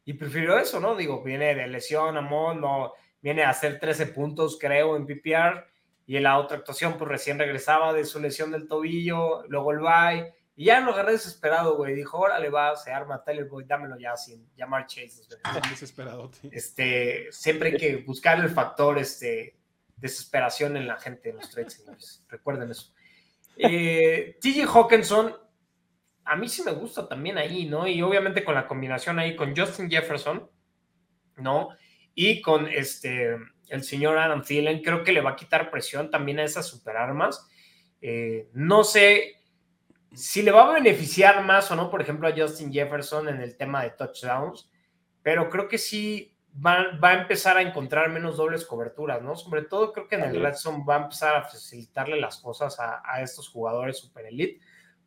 [0.04, 0.96] Y prefirió eso, ¿no?
[0.96, 5.66] Digo, viene de lesión, Amon, no viene a hacer 13 puntos, creo, en PPR.
[6.06, 9.80] Y en la otra actuación, pues recién regresaba de su lesión del tobillo, luego el
[9.80, 10.37] bye.
[10.58, 11.96] Y ya lo agarré desesperado, güey.
[11.96, 15.22] Dijo, órale, va, se arma Tyler Boyd, dámelo ya sin llamar Chase.
[15.70, 19.56] Desesperado, Este, siempre hay que buscar el factor este,
[19.96, 22.26] desesperación en la gente, en los trades, señores.
[22.28, 22.92] Recuerden eso.
[23.56, 25.34] Eh, TJ Hawkinson,
[26.26, 27.88] a mí sí me gusta también ahí, ¿no?
[27.88, 30.50] Y obviamente con la combinación ahí con Justin Jefferson,
[31.38, 31.70] ¿no?
[32.20, 33.38] y con este,
[33.70, 37.48] el señor Adam Thielen, creo que le va a quitar presión también a esas superarmas.
[38.02, 39.37] Eh, no sé
[40.14, 43.56] si le va a beneficiar más o no, por ejemplo, a Justin Jefferson en el
[43.56, 44.70] tema de touchdowns,
[45.22, 49.36] pero creo que sí va, va a empezar a encontrar menos dobles coberturas, ¿no?
[49.36, 52.80] Sobre todo creo que en el Red Zone va a empezar a facilitarle las cosas
[52.80, 54.60] a, a estos jugadores super elite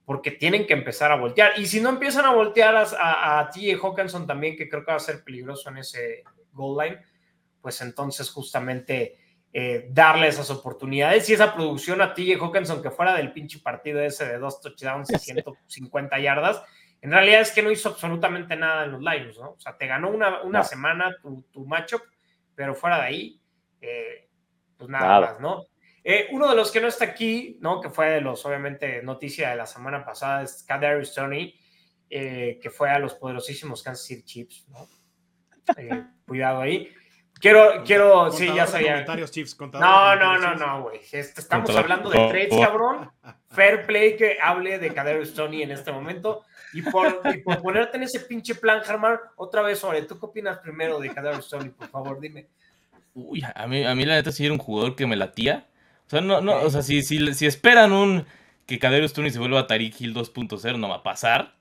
[0.04, 1.52] porque tienen que empezar a voltear.
[1.58, 3.86] Y si no empiezan a voltear a, a, a T.J.
[3.86, 7.00] Hawkinson también, que creo que va a ser peligroso en ese, goal line,
[7.60, 9.16] pues entonces justamente
[9.52, 14.00] eh, darle esas oportunidades y esa producción a TJ Hawkinson que fuera del pinche partido
[14.00, 16.62] ese de dos touchdowns y 150 yardas,
[17.02, 19.52] en realidad es que no hizo absolutamente nada en los Lions, ¿no?
[19.52, 22.02] O sea, te ganó una, una semana tu, tu matchup,
[22.54, 23.40] pero fuera de ahí,
[23.80, 24.28] eh,
[24.76, 25.64] pues nada, más, ¿no?
[26.04, 27.80] Eh, uno de los que no está aquí, ¿no?
[27.80, 31.54] Que fue de los, obviamente, noticia de la semana pasada, es Kadarius Tony,
[32.08, 34.86] eh, que fue a los poderosísimos Kansas City Chiefs, ¿no?
[36.26, 36.92] Cuidado ahí.
[37.40, 39.04] Quiero, quiero, sí, ya sabía.
[39.80, 41.00] no, no, no, no, güey.
[41.10, 43.10] Estamos hablando de trades, cabrón.
[43.48, 46.44] Fair play que hable de Kadarius Tony en este momento.
[46.74, 47.22] Y por,
[47.62, 51.48] ponerte en ese pinche plan, Germán, otra vez, sobre, ¿tú qué opinas primero de Kadarius
[51.48, 51.70] Tony?
[51.70, 52.48] Por favor, dime.
[53.14, 55.66] Uy, a mí, a mí la neta sí era un jugador que me latía.
[56.06, 58.26] O sea, no, no, o sea, si, si, si esperan un
[58.66, 61.54] que Kadarius Tony se vuelva a Tariq Hill 2.0, no va a pasar.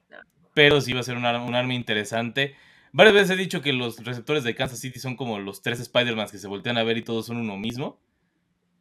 [0.54, 2.56] Pero sí va a ser un, un arma interesante.
[2.92, 6.28] Varias veces he dicho que los receptores de Kansas City son como los tres Spider-Man
[6.30, 8.00] que se voltean a ver y todos son uno mismo.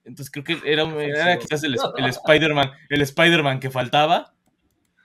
[0.05, 4.35] Entonces creo que era, quizás el, el Spider-Man el Spider que faltaba.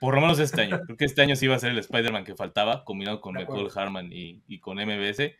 [0.00, 0.80] Por lo menos este año.
[0.84, 3.68] Creo que este año sí iba a ser el Spider-Man que faltaba, combinado con Michael
[3.74, 5.32] Harman y, y, con MBS.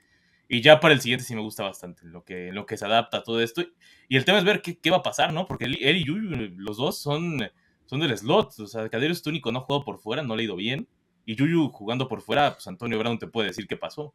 [0.49, 3.19] Y ya para el siguiente sí me gusta bastante lo que, lo que se adapta
[3.19, 3.63] a todo esto.
[4.09, 5.47] Y el tema es ver qué, qué va a pasar, ¿no?
[5.47, 7.39] Porque él, y Yuyu, los dos son,
[7.87, 8.59] son del slot.
[8.61, 10.89] O sea, Cadero es único, no ha jugado por fuera, no le ha ido bien.
[11.25, 14.15] Y Yuyu jugando por fuera, pues Antonio Brown te puede decir qué pasó.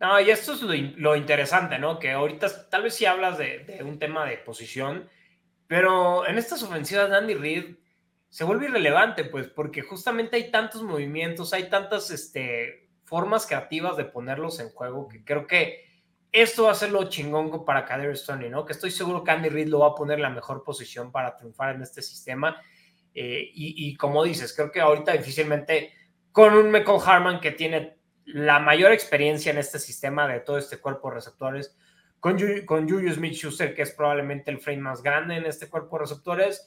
[0.00, 1.98] No, y esto es lo, interesante, ¿no?
[1.98, 5.08] Que ahorita tal vez sí hablas de, un tema de posición,
[5.66, 7.76] pero en estas ofensivas de Andy Reid
[8.28, 14.04] se vuelve irrelevante, pues, porque justamente hay tantos movimientos, hay tantas este, formas creativas de
[14.04, 15.84] ponerlos en juego que creo que
[16.32, 18.66] esto va a ser lo chingón para Kader Stoney, ¿no?
[18.66, 21.36] Que estoy seguro que Andy Reid lo va a poner en la mejor posición para
[21.36, 22.60] triunfar en este sistema
[23.14, 25.92] eh, y, como dices, creo que ahorita difícilmente
[26.32, 27.96] con un Michael Harman que tiene
[28.26, 31.76] la mayor experiencia en este sistema de todo este cuerpo de receptores,
[32.18, 36.04] con, con Julius Smith-Schuster, que es probablemente el frame más grande en este cuerpo de
[36.04, 36.66] receptores,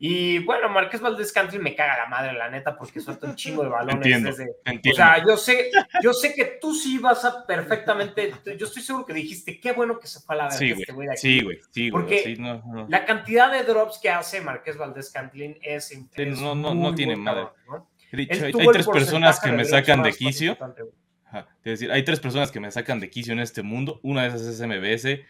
[0.00, 3.64] y bueno, Marqués Valdés Country me caga la madre, la neta, porque suelta un chingo
[3.64, 4.06] de balones.
[4.06, 5.70] Entiendo, O sea, yo sé,
[6.02, 8.32] yo sé que tú sí vas a perfectamente.
[8.56, 10.92] Yo estoy seguro que dijiste, qué bueno que se fue a la verga sí, este
[10.92, 12.36] güey Sí, güey, sí, Porque
[12.88, 17.48] la cantidad de drops que hace Marqués Valdés Cantlin es, No, no, no tiene madre.
[18.12, 20.56] Dicho, hay, tres personas que me sacan de quicio.
[21.32, 23.98] Es decir, hay tres personas que me sacan de quicio en este mundo.
[24.02, 25.26] Una de esas es MBS,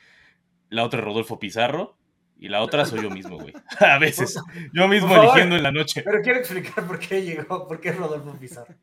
[0.69, 1.98] la otra es Rodolfo Pizarro
[2.39, 3.53] y la otra soy yo mismo, güey.
[3.81, 4.41] A veces.
[4.73, 6.03] Yo mismo eligiendo en la noche.
[6.05, 8.75] Pero quiero explicar por qué llegó, por qué Rodolfo Pizarro.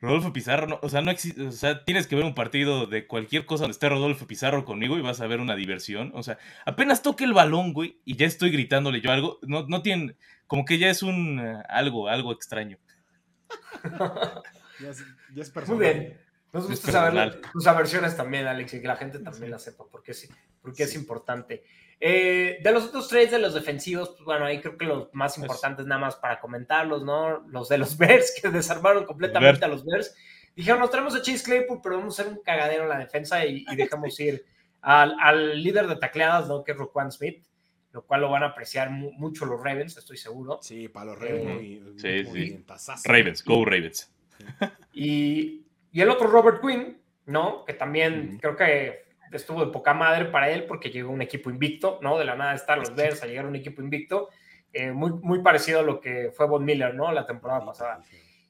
[0.00, 3.06] Rodolfo Pizarro, no, o sea, no existe, o sea, tienes que ver un partido de
[3.06, 6.12] cualquier cosa donde esté Rodolfo Pizarro conmigo y vas a ver una diversión.
[6.14, 9.38] O sea, apenas toque el balón, güey, y ya estoy gritándole yo algo.
[9.42, 12.78] No, no tienen, como que ya es un eh, algo, algo extraño.
[14.80, 15.78] ya, es, ya es personal.
[15.78, 16.20] Muy bien.
[16.52, 20.14] Nos gusta saber tus aversiones también, Alex, y que la gente también la sepa, porque,
[20.14, 20.28] sí,
[20.62, 21.64] porque es importante.
[22.00, 25.38] Eh, de los otros trades de los defensivos, pues bueno, ahí creo que los más
[25.38, 27.40] importantes nada más para comentarlos, ¿no?
[27.48, 30.14] Los de los Bears, que desarmaron completamente a los Bears.
[30.54, 33.44] Dijeron, nos traemos a Chase Claypool, pero vamos a hacer un cagadero en la defensa
[33.44, 34.44] y, dejamos ir
[34.82, 36.62] al, líder de tacleadas, ¿no?
[36.62, 37.44] Que es Roquan Smith,
[37.92, 40.60] lo cual lo van a apreciar mucho los Ravens, estoy seguro.
[40.62, 42.04] Sí, para los Ravens.
[42.04, 42.64] Eh, sí, sí.
[43.04, 44.12] Ravens, go Ravens.
[44.92, 47.64] Y, y el otro Robert Quinn, ¿no?
[47.64, 49.03] Que también creo que
[49.36, 52.18] estuvo de poca madre para él porque llegó un equipo invicto, ¿no?
[52.18, 54.28] De la nada están los Bears a llegar a un equipo invicto,
[54.72, 57.10] eh, muy, muy parecido a lo que fue Von Miller, ¿no?
[57.12, 58.02] La temporada pasada.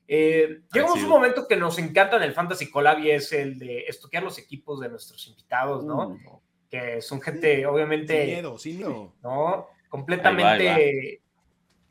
[0.07, 3.59] Eh, llegamos a un momento que nos encanta en el Fantasy Collab y es el
[3.59, 6.09] de estoquear los equipos de nuestros invitados, ¿no?
[6.09, 8.25] Uh, que son gente, obviamente.
[8.25, 9.15] Sin miedo, sin miedo.
[9.23, 9.69] ¿No?
[9.89, 11.23] Completamente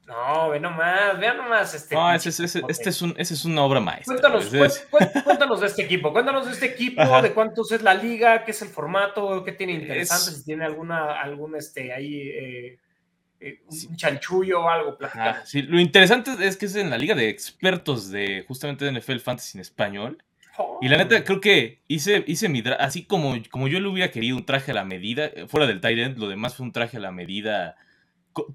[0.06, 1.96] no, ve nomás, vea nomás este.
[1.96, 4.16] No, ese, ese, este es un, ese es una obra maestra.
[4.16, 4.50] Cuéntanos,
[5.24, 8.62] cuéntanos de este equipo, cuéntanos de este equipo, de cuántos es la liga, qué es
[8.62, 12.80] el formato, qué tiene interesante, si tiene alguna, algún este ahí eh,
[13.40, 14.98] eh, un chanchullo o algo,
[15.46, 19.20] sí, lo interesante es que es en la liga de expertos de justamente de NFL
[19.20, 20.24] Fantasy en español.
[20.82, 24.38] Y la neta, creo que hice, hice mi así como, como yo le hubiera querido
[24.38, 27.12] un traje a la medida, fuera del Tyrant, lo demás fue un traje a la
[27.12, 27.76] medida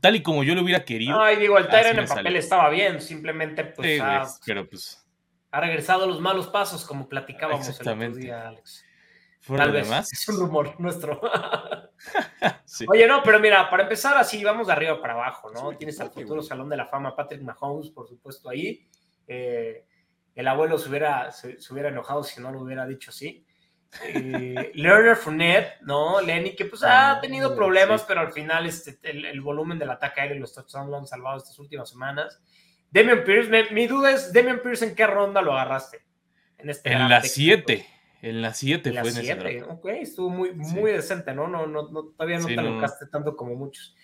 [0.01, 1.21] tal y como yo lo hubiera querido.
[1.21, 5.05] Ay, digo, el Tyrant en el papel estaba bien, simplemente pues, ha, pero pues
[5.51, 8.85] ha regresado a los malos pasos, como platicábamos el otro día, Alex.
[9.47, 11.21] Tal vez es un rumor nuestro.
[12.89, 15.73] Oye, no, pero mira, para empezar así, vamos de arriba para abajo, ¿no?
[15.77, 18.87] Tienes al futuro Salón de la Fama, Patrick Mahomes, por supuesto, ahí.
[19.27, 19.85] Eh,
[20.35, 23.45] el abuelo se hubiera, se hubiera enojado si no lo hubiera dicho así.
[24.05, 26.21] Eh, Lerner Fournette, ¿no?
[26.21, 30.21] Lenny, que pues ha ah, tenido problemas, pero al final este, el, volumen del ataque
[30.21, 32.41] aéreo y los touchdowns lo han salvado estas últimas semanas.
[32.91, 36.05] Demian Pierce, mi duda es, Demian Pierce, ¿en qué ronda lo agarraste?
[36.59, 37.87] En, este en la 7.
[38.21, 41.47] En la 7 fue en ese Ok, estuvo muy, muy decente, ¿no?
[41.47, 43.95] No, no, no todavía no te alocaste tanto como muchos.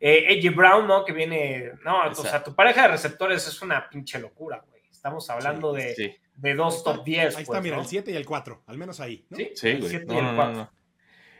[0.00, 1.04] Eh, Brown, ¿no?
[1.04, 1.72] Que viene.
[1.84, 4.82] No, o sea, tu pareja de receptores es una pinche locura, güey.
[4.90, 7.36] Estamos hablando de de dos top 10.
[7.36, 9.26] Ahí está, pues, mira, el 7 y el 4, al menos ahí.
[9.34, 10.70] Sí, sí, el 7 y el 4.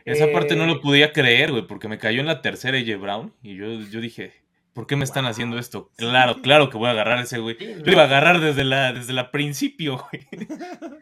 [0.05, 3.33] Esa parte no lo podía creer, güey, porque me cayó en la tercera AJ Brown
[3.41, 4.33] y yo, yo dije,
[4.73, 5.91] ¿por qué me están haciendo esto?
[5.97, 7.57] Claro, claro que voy a agarrar ese, güey.
[7.57, 10.27] Yo iba a agarrar desde la, desde la principio, güey.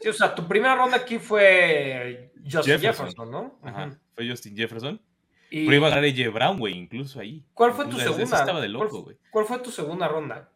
[0.00, 3.58] Sí, o sea, tu primera ronda aquí fue Justin Jefferson, ¿no?
[3.62, 5.02] Ajá, fue Justin Jefferson.
[5.50, 7.44] Pero iba a agarrar AJ Brown, güey, incluso ahí.
[7.54, 8.22] ¿Cuál fue tu segunda?
[8.22, 9.16] Estaba de loco, güey.
[9.30, 10.50] ¿Cuál, fue tu segunda ronda?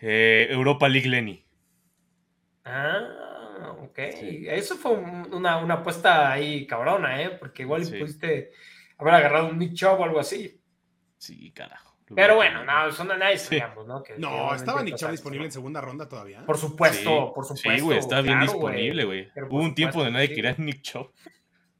[0.00, 1.44] Eh, Europa League Lenny.
[2.64, 3.98] Ah, ok.
[3.98, 7.30] Eso fue una, una, apuesta ahí cabrona, ¿eh?
[7.30, 8.52] Porque igual pudiste
[8.98, 10.60] haber agarrado un Nick Chubb o algo así.
[11.18, 11.92] Sí, carajo.
[12.14, 14.02] Pero bueno, no, son de nadie sabíamos, ¿no?
[14.18, 16.44] no, estaba Nick Chubb disponible en segunda ronda todavía.
[16.44, 17.70] Por supuesto, por supuesto.
[17.70, 19.28] Sí, güey, está bien disponible, güey.
[19.48, 21.10] Hubo un tiempo de nadie quería Nick Chubb.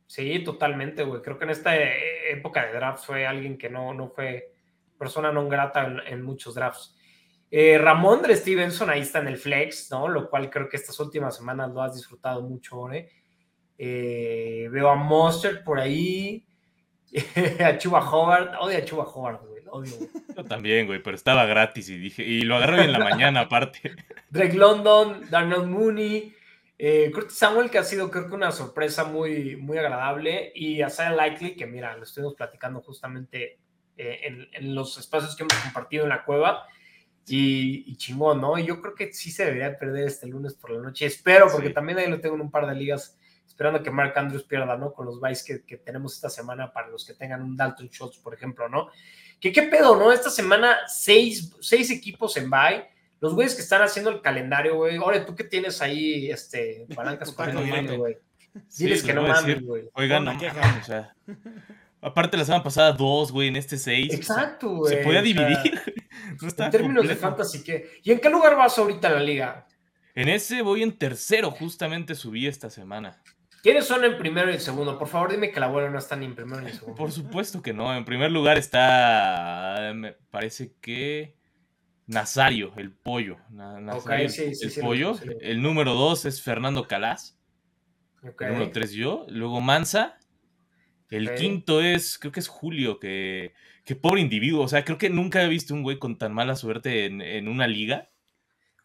[0.06, 1.22] Sí, totalmente, güey.
[1.22, 4.52] Creo que en esta e, época de drafts fue alguien que no, no fue
[4.98, 6.94] persona no grata en, muchos drafts.
[7.54, 10.08] Eh, Ramón de Stevenson ahí está en el flex, ¿no?
[10.08, 13.10] Lo cual creo que estas últimas semanas lo has disfrutado mucho, ¿eh?
[13.76, 16.46] eh veo a Monster por ahí,
[17.62, 19.92] a Chuba Howard, odio a Chuba Howard, güey, odio.
[20.34, 23.96] Yo también, güey, pero estaba gratis y dije, y lo agarré en la mañana aparte.
[24.30, 26.34] Drake London, Darnell Mooney,
[26.78, 30.86] eh, Curtis Samuel, que ha sido creo que una sorpresa muy, muy agradable, y a
[30.86, 33.58] Isaiah Likely, que mira, lo estuvimos platicando justamente
[33.98, 36.66] eh, en, los espacios que hemos compartido en la cueva,
[37.26, 38.58] y, chingón, ¿no?
[38.58, 41.70] Y yo creo que sí se debería perder este lunes por la noche, espero, porque
[41.70, 44.92] también ahí lo tengo en un par de ligas, esperando que Mark Andrews pierda, ¿no?
[44.92, 48.18] Con los buys que, que, tenemos esta semana para los que tengan un Dalton Schultz,
[48.18, 48.90] por ejemplo, ¿no?
[49.40, 50.12] Que qué pedo, ¿no?
[50.12, 52.82] Esta semana seis, seis equipos en buy
[53.22, 54.96] los güeyes que están haciendo el calendario, güey.
[54.96, 57.54] Ahora, tú que tienes ahí, este, palancas con
[57.96, 58.18] güey.
[58.76, 59.88] Diles que no mames, güey.
[59.94, 61.14] Oigan, no o sea.
[62.02, 64.12] Aparte la semana pasada dos, güey, en este seis.
[64.12, 64.96] Exacto, güey.
[64.96, 65.80] se podía dividir.
[66.58, 68.00] en términos de fantasy, ¿qué?
[68.02, 69.66] ¿Y en qué lugar vas ahorita en la liga?
[70.16, 73.22] En ese voy en tercero, justamente subí esta semana.
[73.62, 74.98] ¿Quiénes son en primero y en segundo?
[74.98, 76.96] Por favor, dime que la abuela no está ni en primero ni en segundo.
[76.96, 77.94] Por supuesto que no.
[77.94, 79.92] En primer lugar está.
[79.94, 81.36] Me parece que.
[82.08, 83.38] Nazario, el pollo.
[83.48, 85.14] el pollo.
[85.40, 87.38] El número dos es Fernando Calas.
[88.22, 89.24] El número tres yo.
[89.28, 90.18] Luego Mansa.
[91.12, 93.52] El quinto es, creo que es Julio, que,
[93.84, 94.64] que pobre individuo.
[94.64, 97.66] O sea, creo que nunca he visto un güey con tan mala suerte en, una
[97.66, 98.10] liga.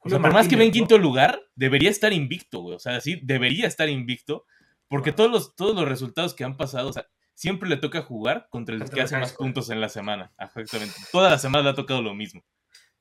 [0.02, 2.76] O sea, por más que ve en quinto lugar, debería estar invicto, güey.
[2.76, 4.46] O sea, sí, debería estar invicto.
[4.88, 8.48] Porque todos, los, todos los resultados que han pasado, o sea, siempre le toca jugar
[8.50, 10.34] contra el que hace más puntos en la semana.
[10.40, 10.96] Exactamente.
[11.12, 12.44] Toda la semana le ha tocado lo mismo.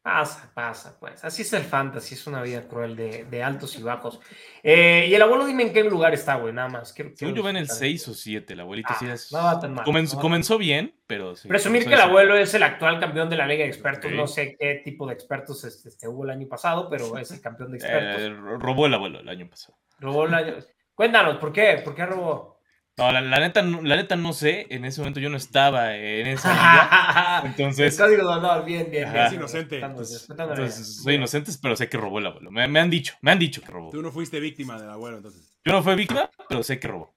[0.06, 1.24] Pasa, pasa, pues.
[1.24, 4.20] Así es el fantasy, es una vida cruel de, altos y bajos.
[4.62, 6.92] Eh, y el abuelo, dime en qué lugar está, güey, nada más.
[6.92, 9.32] Quiero, yo va en el 6 o 7, el abuelito sí ah, es...
[9.32, 9.84] No va tan mal.
[9.84, 11.48] Comenzó, bien, pero sí.
[11.48, 14.56] Presumir que el abuelo es el actual campeón de la Liga de Expertos, no sé
[14.56, 17.78] qué tipo de expertos este, este, hubo el año pasado, pero es el campeón de
[17.78, 18.22] expertos.
[18.22, 18.28] Eh,
[18.60, 19.76] robó el abuelo el año pasado.
[19.98, 20.54] Robó el año...
[20.94, 21.82] Cuéntanos, ¿por qué?
[21.84, 22.55] ¿Por qué robó?
[22.98, 24.66] No, la, neta, la neta no sé.
[24.70, 27.42] En ese momento yo no estaba en esa liga.
[27.44, 27.98] Entonces.
[27.98, 29.14] El código de honor, bien, bien.
[29.14, 29.80] Es inocente.
[29.80, 32.50] Entonces, soy inocente, pero sé que robó el abuelo.
[32.50, 33.90] Me, han dicho, me han dicho que robó.
[33.90, 35.58] Tú no fuiste víctima del abuelo, entonces.
[35.62, 37.14] Yo no fui víctima, pero sé que robó.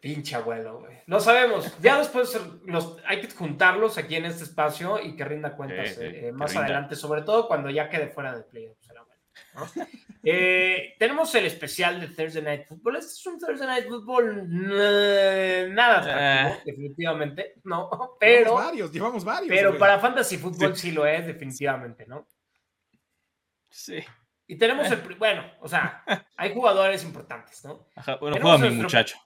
[0.00, 0.96] Pinche abuelo, güey.
[1.06, 1.70] Lo sabemos.
[1.80, 6.28] Ya después los, hay que juntarlos aquí en este espacio y que rinda cuentas eh,
[6.28, 8.88] eh, más adelante, sobre todo cuando ya quede fuera de playoffs
[10.24, 12.96] Eh, tenemos el especial de Thursday Night Football.
[12.96, 14.46] Este es un Thursday Night Football
[15.74, 16.62] nada atractivo, ah.
[16.64, 17.90] definitivamente, ¿no?
[18.20, 18.50] Pero.
[18.50, 19.48] Llevamos varios, llevamos varios.
[19.48, 20.92] Pero para Fantasy Football sí.
[20.92, 22.28] lo es, definitivamente, ¿no?
[23.68, 23.98] Sí.
[24.46, 25.00] Y tenemos el.
[25.16, 26.04] Bueno, o sea,
[26.36, 27.88] hay jugadores importantes, ¿no?
[28.20, 29.16] bueno, juega mi muchacho.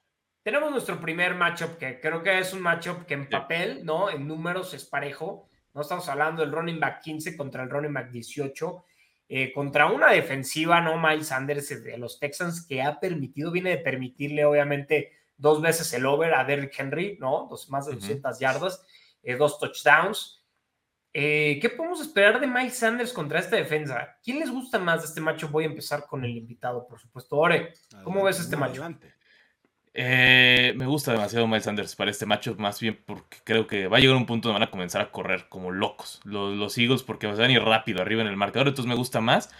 [0.42, 4.08] Tenemos nuestro primer matchup, que creo que es un matchup que en papel, ¿no?
[4.08, 5.50] En números es parejo.
[5.74, 8.84] No estamos hablando del running back 15 contra el running back 18
[9.28, 11.00] eh, contra una defensiva, ¿no?
[11.00, 15.92] Miles Sanders eh, de los Texans que ha permitido, viene de permitirle obviamente dos veces
[15.94, 17.48] el over a Derrick Henry, ¿no?
[17.50, 18.86] Dos, más de 200 yardas,
[19.22, 20.44] eh, dos touchdowns.
[21.12, 24.18] ¿Qué podemos esperar de Miles Sanders contra esta defensa?
[24.22, 25.48] ¿Quién les gusta más de este macho?
[25.48, 27.36] Voy a empezar con el invitado, por supuesto.
[27.36, 27.72] Ore,
[28.04, 28.86] ¿cómo ves este macho?
[29.98, 33.96] Eh, me gusta demasiado Miles Sanders para este matchup, más bien porque creo que va
[33.96, 37.26] a llegar un punto donde van a comenzar a correr como locos los, Eagles porque
[37.26, 39.50] van a ir rápido arriba en el marcador, entonces me gusta más.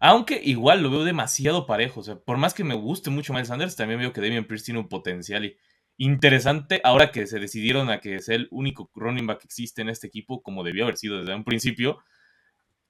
[0.00, 2.00] Aunque igual lo veo demasiado parejo.
[2.00, 4.64] O sea, por más que me guste mucho Miles Sanders, también veo que Damian Pierce
[4.64, 5.54] tiene un potencial
[5.96, 9.90] interesante ahora que se decidieron a que sea el único running back que existe en
[9.90, 12.00] este equipo, como debió haber sido desde un principio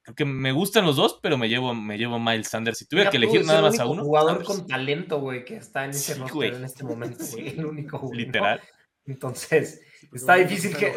[0.05, 2.77] Creo que me gustan los dos, pero me llevo, me llevo Miles Sanders.
[2.77, 4.03] Si tuviera que elegir nada más a uno.
[4.03, 7.49] jugador con talento, güey, que está en ese roster en este momento, güey.
[7.49, 8.17] El único jugador.
[8.17, 8.61] Literal.
[9.07, 9.81] Entonces,
[10.13, 10.95] está difícil que.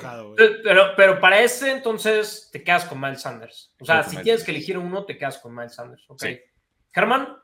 [0.62, 3.72] pero, pero para ese, entonces, te quedas con Miles Sanders.
[3.80, 6.04] O sea, si tienes que elegir uno, te quedas con Miles Sanders.
[6.08, 6.24] Ok.
[6.92, 7.38] Germán.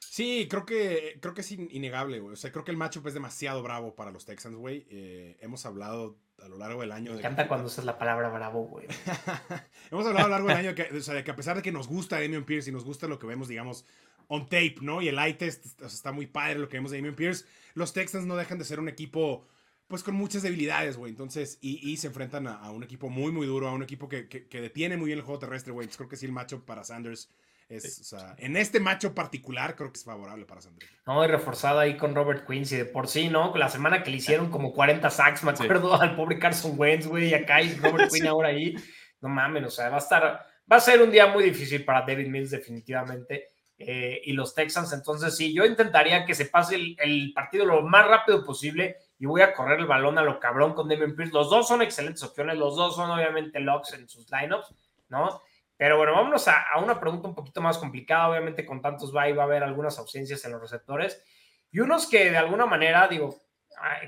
[0.00, 2.32] Sí, creo que, creo que es innegable, güey.
[2.32, 4.84] O sea, creo que el matchup es demasiado bravo para los Texans, güey.
[4.90, 7.12] Eh, hemos hablado a lo largo del año.
[7.12, 8.86] Me encanta cuando usas la palabra bravo, güey.
[9.90, 11.72] hemos hablado a lo largo del año que, o sea, que a pesar de que
[11.72, 13.84] nos gusta Damian Pierce y nos gusta lo que vemos, digamos,
[14.28, 15.02] on tape, ¿no?
[15.02, 17.44] Y el eye test está muy padre lo que vemos de Damian Pierce.
[17.74, 19.46] Los Texans no dejan de ser un equipo,
[19.88, 21.10] pues con muchas debilidades, güey.
[21.10, 24.60] Entonces, y, se enfrentan a, un equipo muy, muy duro, a un equipo que, que,
[24.60, 25.84] detiene muy bien el juego terrestre, güey.
[25.84, 27.30] Entonces, creo que sí, el matchup para Sanders
[27.68, 30.90] es, o sea, en este macho particular creo que es favorable para Sanders.
[31.06, 33.54] No, y reforzado ahí con Robert Quincy de por sí, ¿no?
[33.56, 37.28] La semana que le hicieron como 40 sacks, me acuerdo al pobre Carson Wentz, güey,
[37.28, 38.74] y acá y Robert Quinn ahora ahí.
[39.20, 40.22] No mames, o sea, va a estar,
[40.70, 43.48] va a ser un día muy difícil para David Mills definitivamente.
[43.80, 44.92] Eh, y los Texans.
[44.92, 49.40] Entonces, sí, yo intentaría que se pase el, partido lo más rápido posible y voy
[49.42, 51.32] a correr el balón a lo cabrón con Damian Pierce.
[51.32, 54.74] Los dos son excelentes opciones, los dos son obviamente locks en sus lineups,
[55.10, 55.40] ¿no?
[55.78, 58.28] Pero bueno, vámonos a, una pregunta un poquito más complicada.
[58.28, 61.22] Obviamente, con tantos va va a haber algunas ausencias en los receptores
[61.70, 63.42] y unos que de alguna manera, digo,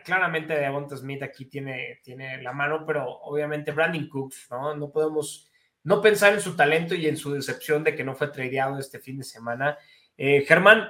[0.05, 4.75] claramente Devonta Smith aquí tiene, tiene la mano, pero obviamente Brandon Cooks, ¿no?
[4.75, 5.49] No podemos
[5.83, 8.99] no pensar en su talento y en su decepción de que no fue tradeado este
[8.99, 9.79] fin de semana.
[10.17, 10.89] Eh, Germán,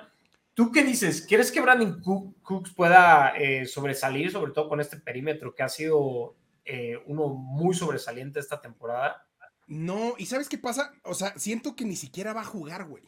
[0.54, 1.22] ¿tú qué dices?
[1.26, 6.36] ¿Quieres que Brandon Cooks pueda eh, sobresalir, sobre todo con este perímetro que ha sido
[6.64, 9.26] eh, uno muy sobresaliente esta temporada?
[9.70, 10.92] No, ¿y sabes qué pasa?
[11.04, 13.04] O sea, siento que ni siquiera va a jugar, güey.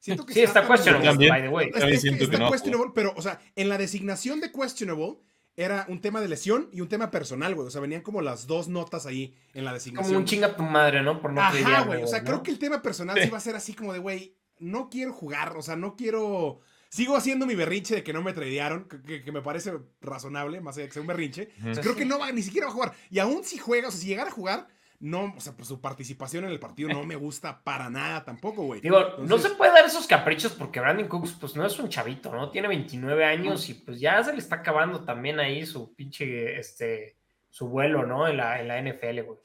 [0.00, 1.70] Siento que sí, está, questionable, by the way.
[1.72, 5.20] está questionable, pero, o sea, en la designación de questionable
[5.56, 7.68] era un tema de lesión y un tema personal, güey.
[7.68, 10.08] O sea, venían como las dos notas ahí en la designación.
[10.08, 11.20] Como un chinga tu madre, ¿no?
[11.20, 12.02] Por no Ajá, güey.
[12.02, 13.30] O sea, creo que el tema personal sí.
[13.30, 16.60] va a ser así como de, güey, no quiero jugar, o sea, no quiero...
[16.88, 20.82] Sigo haciendo mi berrinche de que no me tradearon, que, me parece razonable, más allá
[20.82, 21.50] de que sea un berrinche.
[21.80, 22.92] Creo que no va, ni siquiera va a jugar.
[23.10, 24.68] Y aún si juega, o sea, si llegara a jugar,
[25.00, 28.62] no, o sea, pues su participación en el partido no me gusta para nada tampoco,
[28.62, 28.80] güey.
[28.80, 32.32] Digo, no se puede dar esos caprichos porque Brandon Cooks, pues no es un chavito,
[32.32, 32.50] ¿no?
[32.50, 37.16] Tiene 29 años y pues ya se le está acabando también ahí su pinche, este,
[37.50, 38.28] su vuelo, ¿no?
[38.28, 39.38] En la, en la NFL, güey.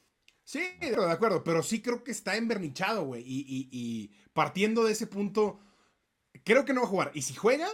[0.43, 3.23] Sí, de acuerdo, pero sí creo que está envernichado, güey.
[3.25, 5.59] Y, y partiendo de ese punto,
[6.43, 7.11] creo que no va a jugar.
[7.13, 7.67] Y si juega,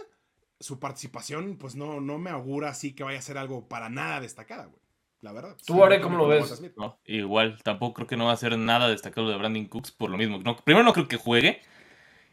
[0.60, 4.20] su participación, pues no, no me augura así que vaya a ser algo para nada
[4.20, 4.85] destacada, güey
[5.20, 5.56] la verdad.
[5.66, 6.62] ¿Tú, ahora cómo lo ves?
[7.04, 10.16] igual, tampoco creo que no va a ser nada destacado de Brandon Cooks por lo
[10.16, 10.38] mismo.
[10.38, 11.60] No, primero, no creo que juegue.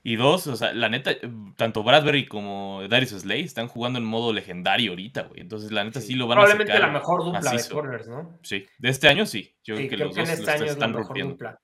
[0.05, 1.11] Y dos, o sea, la neta,
[1.55, 5.39] tanto Bradbury como Darius Slay están jugando en modo legendario ahorita, güey.
[5.39, 6.57] Entonces, la neta, sí, lo van a sacar.
[6.57, 8.37] Probablemente la mejor dupla de corners, ¿no?
[8.43, 9.55] Sí, de este año sí.
[9.63, 11.33] Yo creo que los dos este año están rompiendo.
[11.33, 11.57] Dupla.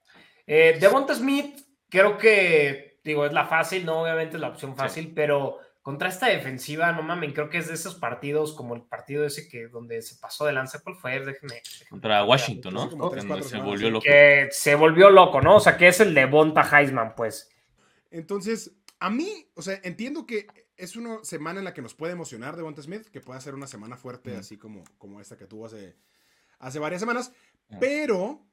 [0.47, 5.11] Eh, Devonta Smith, creo que, digo, es la fácil, no obviamente es la opción fácil,
[5.13, 9.25] pero contra esta defensiva, no mames, creo que es de esos partidos como el partido
[9.25, 11.19] ese que donde se pasó de lanza, ¿cuál fue?
[11.19, 11.61] Déjeme.
[11.89, 13.41] Contra Washington, ¿no?
[13.41, 14.03] se volvió loco.
[14.03, 15.55] Que se volvió loco, ¿no?
[15.55, 17.49] O sea, que es el de Bonta Heisman, pues.
[18.11, 22.13] Entonces, a mí, o sea, entiendo que es una semana en la que nos puede
[22.13, 25.45] emocionar de Bonta Smith, que puede ser una semana fuerte, así como, como esta que
[25.45, 25.95] tuvo hace,
[26.59, 27.33] hace varias semanas,
[27.79, 28.45] pero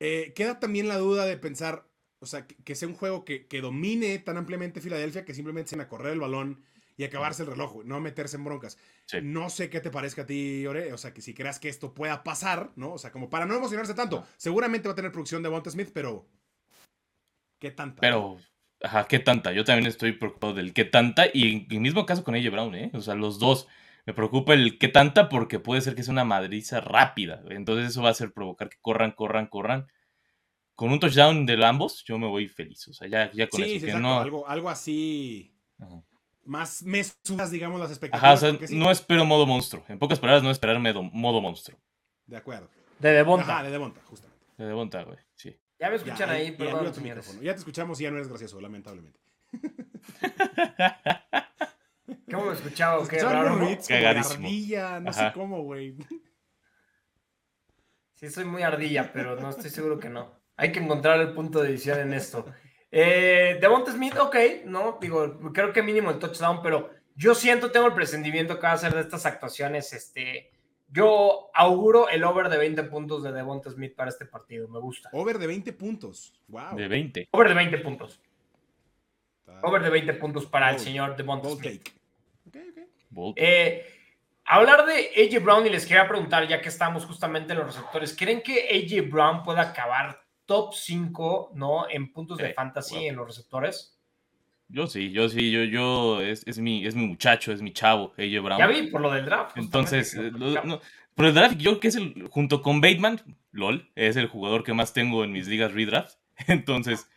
[0.00, 1.86] eh, queda también la duda de pensar,
[2.24, 5.88] o sea, que, sea un juego que, domine tan ampliamente Filadelfia que simplemente se a
[5.88, 6.64] correr el balón
[6.96, 8.78] y acabarse el reloj, no meterse en broncas.
[9.22, 11.92] No sé qué te parezca a ti, Ore, o sea, que si creas que esto
[11.92, 12.94] pueda pasar, ¿no?
[12.94, 14.26] O sea, como para no emocionarse tanto.
[14.38, 16.26] Seguramente va a tener producción de Bonta Smith, pero
[17.58, 18.00] ¿qué tanta?
[18.00, 18.38] Pero,
[18.80, 19.52] ajá, ¿qué tanta?
[19.52, 22.74] Yo también estoy preocupado del qué tanta y en el mismo caso con AJ Brown,
[22.74, 22.90] ¿eh?
[22.94, 23.68] O sea, los dos.
[24.06, 27.42] Me preocupa el qué tanta porque puede ser que sea una madriza rápida.
[27.50, 29.88] Entonces eso va a hacer provocar que corran, corran, corran
[30.74, 32.88] con un touchdown de ambos, yo me voy feliz.
[32.88, 33.86] O sea, ya, ya con eso.
[33.86, 34.20] Sí, no...
[34.20, 35.54] algo, algo así.
[36.44, 38.42] Más mesuras, digamos, las expectativas.
[38.42, 39.82] Ajá, o sea, no espero modo monstruo.
[39.88, 41.78] En pocas palabras, no esperar modo monstruo.
[42.26, 42.68] De acuerdo.
[42.98, 43.54] De Devonta.
[43.54, 44.44] Ajá, de Devonta, justamente.
[44.58, 45.58] De Devonta, güey, sí.
[45.78, 46.92] Ya me escuchan ahí, perdón.
[47.42, 49.20] Ya, te escuchamos y ya no eres gracioso, lamentablemente.
[52.30, 53.06] ¿Cómo me escuchaba?
[53.08, 53.54] ¿Qué raro?
[53.54, 55.96] Ardilla, no sé cómo, güey.
[58.14, 60.43] Sí, soy muy ardilla, pero no estoy seguro que no.
[60.56, 62.46] Hay que encontrar el punto de edición en esto.
[62.90, 64.36] Eh, Devonta Smith, ok,
[64.66, 68.72] no, digo, creo que mínimo el touchdown, pero yo siento, tengo el presentimiento que va
[68.72, 70.52] a ser de estas actuaciones, este,
[70.88, 75.08] yo auguro el over de 20 puntos de Devonta Smith para este partido, me gusta.
[75.12, 76.76] Over de 20 puntos, wow.
[76.76, 77.28] De 20.
[77.32, 78.20] Over de 20 puntos.
[79.62, 81.88] Over de 20 puntos para el señor Devonta Smith.
[82.46, 83.32] Okay, okay.
[83.36, 83.86] Eh,
[84.46, 88.14] Hablar de AJ Brown y les quería preguntar, ya que estamos justamente en los receptores,
[88.14, 91.88] ¿creen que AJ Brown pueda acabar top 5, ¿no?
[91.88, 93.98] En puntos de fantasy en los receptores.
[94.68, 98.42] Yo sí, yo sí, yo, yo, es, mi, es mi muchacho, es mi chavo, AJ
[98.42, 98.58] Brown.
[98.58, 99.56] Ya vi, por lo del draft.
[99.56, 100.32] Entonces, eh,
[101.14, 103.20] por el draft, yo creo que es el, junto con Bateman,
[103.52, 106.16] LOL, es el jugador que más tengo en mis ligas redraft.
[106.48, 107.08] Entonces,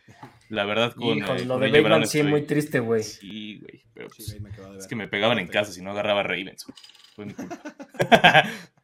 [0.48, 1.18] la verdad, con.
[1.18, 3.02] Hijo, lo de Bateman sí, muy triste, güey.
[3.02, 3.82] Sí, güey.
[3.94, 4.36] Pero pues,
[4.78, 6.66] es que me pegaban en casa si no agarraba Ravens.
[7.16, 7.58] Fue mi culpa.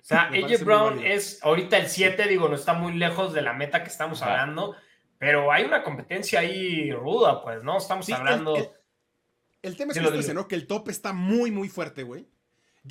[0.00, 3.52] o sea, AJ Brown es ahorita el 7, digo, no está muy lejos de la
[3.52, 4.74] meta que estamos hablando,
[5.18, 7.76] pero hay una competencia ahí ruda, pues, ¿no?
[7.76, 8.56] Estamos hablando.
[9.62, 10.48] El, tema es que, ¿no?
[10.48, 12.26] que el top está muy, muy fuerte, güey.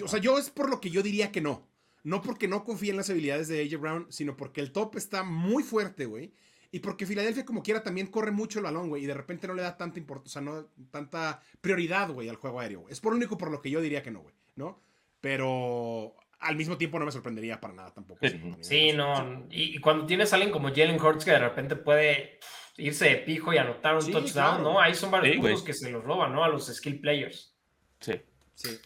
[0.04, 1.68] o sea, yo es por lo que yo diría que no.
[2.04, 5.24] No porque no confíe en las habilidades de AJ Brown, sino porque el top está
[5.24, 6.32] muy fuerte, güey.
[6.72, 9.04] Y porque Filadelfia, como quiera, también corre mucho el balón, güey.
[9.04, 12.36] Y de repente no le da tanta importancia, o sea, no tanta prioridad, güey, al
[12.36, 12.86] juego aéreo.
[12.90, 14.80] Es por lo único por lo que yo diría que no, güey, ¿no?
[15.20, 18.26] Pero al mismo tiempo no me sorprendería para nada tampoco.
[18.62, 19.46] Sí, no.
[19.50, 22.40] Y, cuando tienes a alguien como Jalen Hurts que de repente puede
[22.78, 24.80] irse de pijo y anotar un touchdown, ¿no?
[24.80, 26.44] Ahí son varios puntos que se los roban, ¿no?
[26.44, 27.54] A los skill players.
[28.00, 28.14] Sí.
[28.56, 28.80] Sí.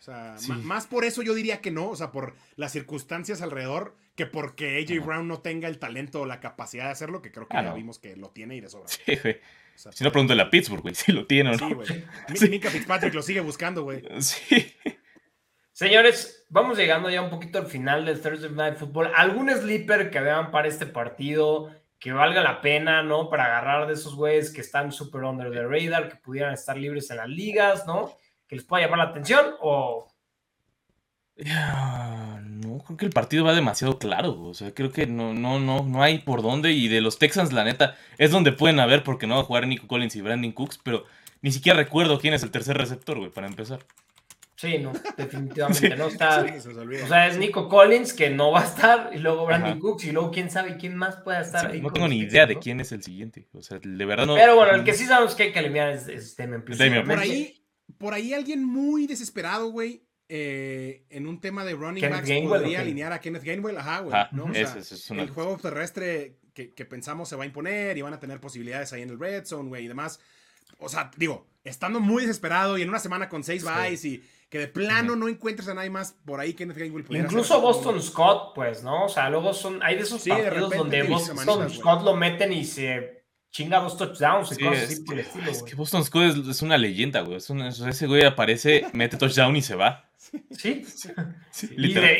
[0.00, 3.94] O sea, más por eso yo diría que no, o sea, por las circunstancias alrededor
[4.14, 7.46] que porque AJ Brown no tenga el talento o la capacidad de hacerlo, que creo
[7.46, 8.88] que ah, ya vimos que lo tiene y de sobra.
[8.88, 9.40] Sí, güey.
[9.76, 11.68] si no, pregúntale a Pittsburgh, güey, si lo tiene o no.
[11.68, 12.04] Sí, güey.
[12.34, 12.48] Sí.
[12.48, 14.02] Mika Fitzpatrick lo sigue buscando, güey.
[14.20, 14.74] Sí.
[15.72, 19.12] Señores, vamos llegando ya un poquito al final del Thursday Night Football.
[19.14, 23.28] ¿Algún sleeper que vean para este partido que valga la pena, ¿no?
[23.28, 27.10] Para agarrar de esos güeyes que están super under the radar, que pudieran estar libres
[27.10, 28.12] en las ligas, ¿no?
[28.46, 30.08] Que les pueda llamar la atención o
[31.44, 34.42] no, creo que el partido va demasiado claro.
[34.42, 36.72] O sea, creo que no, no, no, no hay por dónde.
[36.72, 39.66] Y de los Texans, la neta, es donde pueden haber, porque no va a jugar
[39.66, 41.04] Nico Collins y Brandon Cooks, pero
[41.40, 43.80] ni siquiera recuerdo quién es el tercer receptor, güey, para empezar.
[44.58, 46.44] Sí, no, definitivamente no está.
[46.44, 50.10] o sea, es Nico Collins que no va a estar, y luego Brandon Cooks, y
[50.10, 51.80] luego quién sabe quién más puede estar ahí.
[51.80, 53.46] No tengo ni idea de quién es el siguiente.
[53.52, 54.34] O sea, de verdad no.
[54.34, 56.36] Pero bueno, el que sí sabemos que hay que eliminar es, es
[57.06, 57.64] Por ahí,
[57.98, 63.12] por ahí alguien muy desesperado, güey, eh, en un tema de running backs podría alinear
[63.12, 64.52] a Kenneth Gainwell, ajá, güey, ¿no?
[64.52, 69.02] El juego terrestre que, pensamos se va a imponer y van a tener posibilidades ahí
[69.02, 70.18] en el red zone, güey, y demás.
[70.78, 74.58] O sea, digo, estando muy desesperado y en una semana con seis byes y que
[74.58, 77.04] de plano no encuentres a nadie más por ahí Kenneth Gainwell.
[77.10, 79.04] Incluso Boston Scott, pues, ¿no?
[79.04, 83.24] O sea, luego son, hay de esos partidos donde Boston Scott lo meten y se
[83.50, 85.50] chinga dos touchdowns y cosas así por el estilo.
[85.50, 87.36] Es que Boston Scott es, una leyenda, güey.
[87.36, 90.04] ese güey aparece, mete touchdown y se va.
[90.50, 90.84] Sí.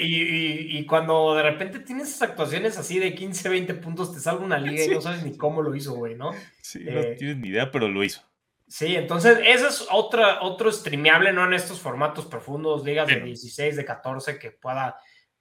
[0.01, 4.59] y, cuando de repente tienes esas actuaciones así de 15, 20 puntos, te salga una
[4.59, 6.33] liga y no sabes ni cómo lo hizo, güey, ¿no?
[6.63, 8.23] Sí, no eh, tienes ni idea, pero lo hizo.
[8.69, 11.45] Sí, entonces ese es otra, otro streameable, ¿no?
[11.45, 14.99] En estos formatos profundos, ligas de 16, de 14, que pueda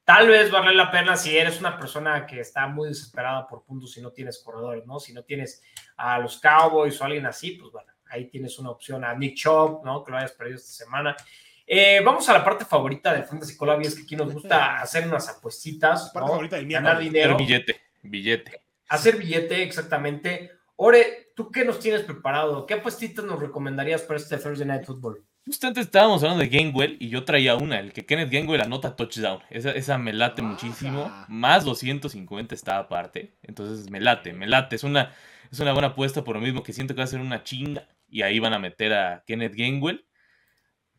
[0.07, 3.97] tal vez vale la pena si eres una persona que está muy desesperada por puntos
[3.97, 5.01] y no tienes corredores, ¿no?
[5.01, 5.61] Si no tienes
[5.97, 9.84] a los Cowboys o alguien así, pues bueno, ahí tienes una opción a Nick Chubb,
[9.84, 10.05] ¿no?
[10.05, 11.17] Que lo hayas perdido esta semana.
[11.65, 15.05] Eh, vamos a la parte favorita del Fantasy Colab es que aquí nos gusta hacer
[15.05, 16.09] unas apuestitas.
[16.11, 17.36] parte favorita del Ganar dinero.
[17.36, 18.61] Hacer billete, billete.
[18.88, 20.51] Hacer billete, exactamente.
[20.80, 22.67] Ore, ¿tú qué nos tienes preparado?
[22.67, 25.25] ¿Qué apuestitas nos recomendarías para este Thursday Night Football?
[25.43, 28.95] Justo antes estábamos hablando de Gainwell y yo traía una, el que Kenneth Gainwell anota
[28.95, 29.39] touchdown.
[29.49, 31.11] Esa, esa me late muchísimo.
[31.30, 33.38] Más 250 está aparte.
[33.41, 34.75] Entonces me late, me late.
[34.75, 35.13] Es una,
[35.51, 37.88] es una buena apuesta por lo mismo que siento que va a ser una chinga.
[38.07, 40.05] Y ahí van a meter a Kenneth Gainwell.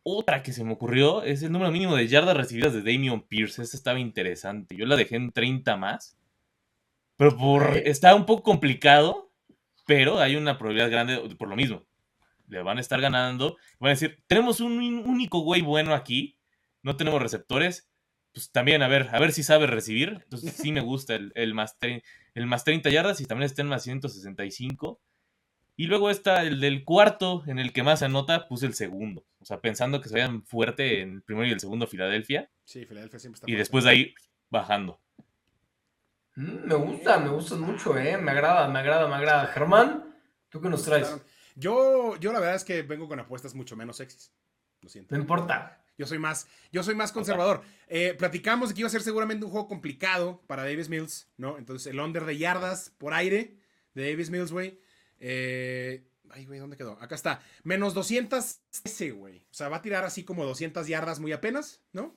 [0.03, 3.61] Otra que se me ocurrió es el número mínimo de yardas recibidas de Damian Pierce.
[3.61, 4.75] Esta estaba interesante.
[4.75, 6.17] Yo la dejé en 30 más.
[7.15, 9.28] Pero por, está un poco complicado.
[9.89, 11.83] Pero hay una probabilidad grande por lo mismo.
[12.47, 13.57] Le van a estar ganando.
[13.79, 16.37] Van a decir, tenemos un único güey bueno aquí.
[16.83, 17.89] No tenemos receptores.
[18.31, 20.19] Pues también, a ver, a ver si sabe recibir.
[20.21, 23.69] Entonces sí me gusta el, el, más, el más 30 yardas y también está en
[23.69, 25.01] más 165.
[25.75, 29.25] Y luego está el del cuarto, en el que más anota, puse el segundo.
[29.39, 32.51] O sea, pensando que se vayan fuerte en el primero y el segundo Filadelfia.
[32.63, 34.13] Sí, Filadelfia siempre está Y después de ahí,
[34.51, 35.01] bajando.
[36.39, 38.17] Mm, me gusta, me gusta mucho, ¿eh?
[38.17, 39.47] Me agrada, me agrada, me agrada.
[39.47, 40.15] Germán,
[40.47, 41.13] ¿tú qué nos traes?
[41.55, 44.31] Yo, yo la verdad es que vengo con apuestas mucho menos sexys.
[44.79, 45.13] Lo siento.
[45.13, 45.83] No importa.
[45.97, 47.61] Yo soy más, yo soy más conservador.
[47.89, 51.57] Eh, platicamos que iba a ser seguramente un juego complicado para Davis Mills, ¿no?
[51.57, 53.57] Entonces el under de yardas por aire
[53.93, 54.79] de Davis Mills, güey.
[55.19, 56.97] Eh, ay, güey, ¿dónde quedó?
[57.01, 57.41] Acá está.
[57.63, 59.39] Menos 200 ese, güey.
[59.51, 62.15] O sea, va a tirar así como 200 yardas muy apenas, ¿no?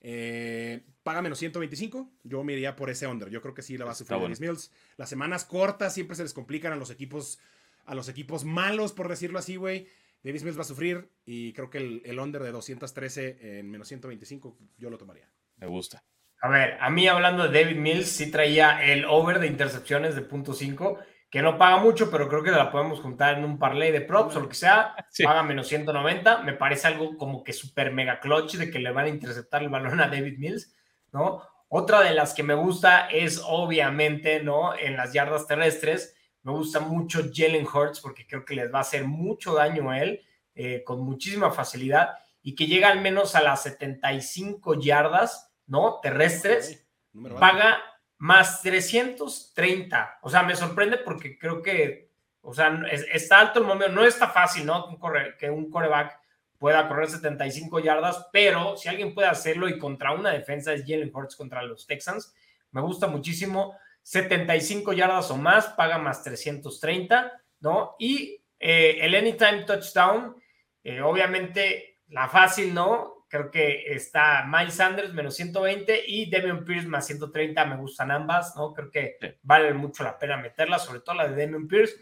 [0.00, 2.10] Eh, paga menos 125.
[2.24, 3.30] Yo me iría por ese under.
[3.30, 4.72] Yo creo que sí la va a sufrir Davis Mills.
[4.96, 7.38] Las semanas cortas siempre se les complican a los equipos,
[7.84, 9.86] a los equipos malos, por decirlo así, güey.
[10.24, 13.86] Davis Mills va a sufrir y creo que el, el under de 213 en menos
[13.86, 15.30] 125 yo lo tomaría.
[15.58, 16.02] Me gusta.
[16.40, 20.22] A ver, a mí hablando de David Mills, sí traía el over de intercepciones de
[20.22, 20.98] punto .5
[21.30, 24.34] que no paga mucho, pero creo que la podemos juntar en un parlay de props
[24.36, 28.56] o lo que sea, paga menos 190, me parece algo como que súper mega clutch
[28.56, 30.74] de que le van a interceptar el balón a David Mills,
[31.12, 31.42] ¿no?
[31.68, 34.76] Otra de las que me gusta es obviamente, ¿no?
[34.76, 38.82] En las yardas terrestres, me gusta mucho Jalen Hurts porque creo que les va a
[38.82, 40.20] hacer mucho daño a él
[40.54, 45.98] eh, con muchísima facilidad y que llega al menos a las 75 yardas, ¿no?
[46.00, 46.86] Terrestres,
[47.40, 47.82] paga
[48.18, 50.20] más 330.
[50.22, 52.80] O sea, me sorprende porque creo que, o sea,
[53.12, 54.96] está alto el momento, no está fácil, ¿no?
[55.38, 56.20] Que un coreback
[56.58, 61.10] pueda correr 75 yardas, pero si alguien puede hacerlo y contra una defensa es Jalen
[61.14, 62.34] Hurts contra los Texans,
[62.72, 63.74] me gusta muchísimo.
[64.02, 67.96] 75 yardas o más, paga más 330, ¿no?
[67.98, 70.36] Y eh, el Anytime Touchdown,
[70.84, 73.26] eh, obviamente la fácil, ¿no?
[73.28, 78.54] Creo que está Miles Sanders menos 120 y Demian Pierce más 130, me gustan ambas,
[78.54, 78.72] ¿no?
[78.72, 81.96] Creo que vale mucho la pena meterla, sobre todo la de Demian Pierce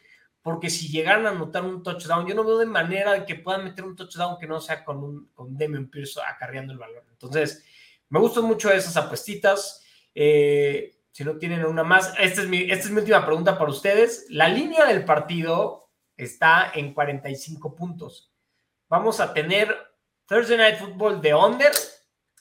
[0.45, 3.65] porque si llegaran a anotar un touchdown, yo no veo de manera de que puedan
[3.65, 7.03] meter un touchdown que no sea con, un, con Demian Pierce acarreando el balón.
[7.11, 7.65] Entonces,
[8.11, 9.83] me gustan mucho esas apuestitas.
[10.15, 13.71] Eh, si no tienen una más, esta es, mi, esta es mi última pregunta para
[13.71, 14.27] ustedes.
[14.29, 18.31] La línea del partido está en 45 puntos.
[18.91, 19.75] Vamos a tener
[20.27, 21.73] Thursday Night Football de under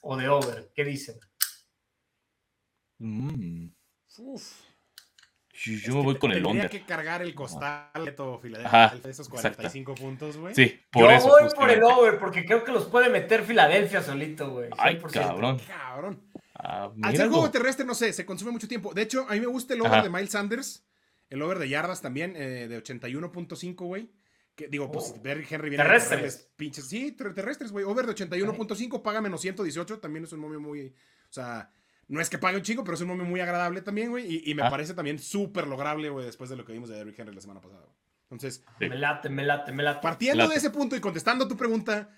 [0.02, 0.74] o de over.
[0.76, 1.22] ¿Qué dicen?
[3.00, 3.68] Mm.
[4.18, 4.73] Uf.
[5.66, 6.64] Yo me voy con el under.
[6.64, 9.10] Tendría que cargar el costal de Filadelfia.
[9.10, 10.54] esos 45 puntos, güey.
[10.54, 14.52] Sí, por Yo voy por el over porque creo que los puede meter Filadelfia solito,
[14.52, 14.70] güey.
[14.78, 15.60] Ay, cabrón.
[15.68, 16.22] Cabrón.
[16.56, 18.94] Ah, Al ser juego terrestre, no sé, se consume mucho tiempo.
[18.94, 20.86] De hecho, a mí me gusta el over de Miles Sanders.
[21.30, 24.12] El over de yardas también, eh, de 81.5, güey.
[24.56, 25.22] Que, digo, pues oh.
[25.22, 26.52] ver Henry viene terrestres.
[26.56, 26.88] pinches.
[26.88, 27.86] Sí, terrestres, güey.
[27.86, 30.00] Over de 81.5, paga menos 118.
[30.00, 30.94] También es un momio muy.
[31.30, 31.72] O sea,
[32.14, 34.42] no es que pague un chico, pero es un momento muy agradable también, güey.
[34.48, 34.70] Y, me ah.
[34.70, 37.60] parece también súper lograble, güey, después de lo que vimos de Derrick Henry la semana
[37.60, 37.88] pasada.
[38.30, 38.64] Entonces.
[38.80, 40.00] Me late, me late, me late.
[40.02, 42.12] Partiendo de ese punto y contestando a tu pregunta,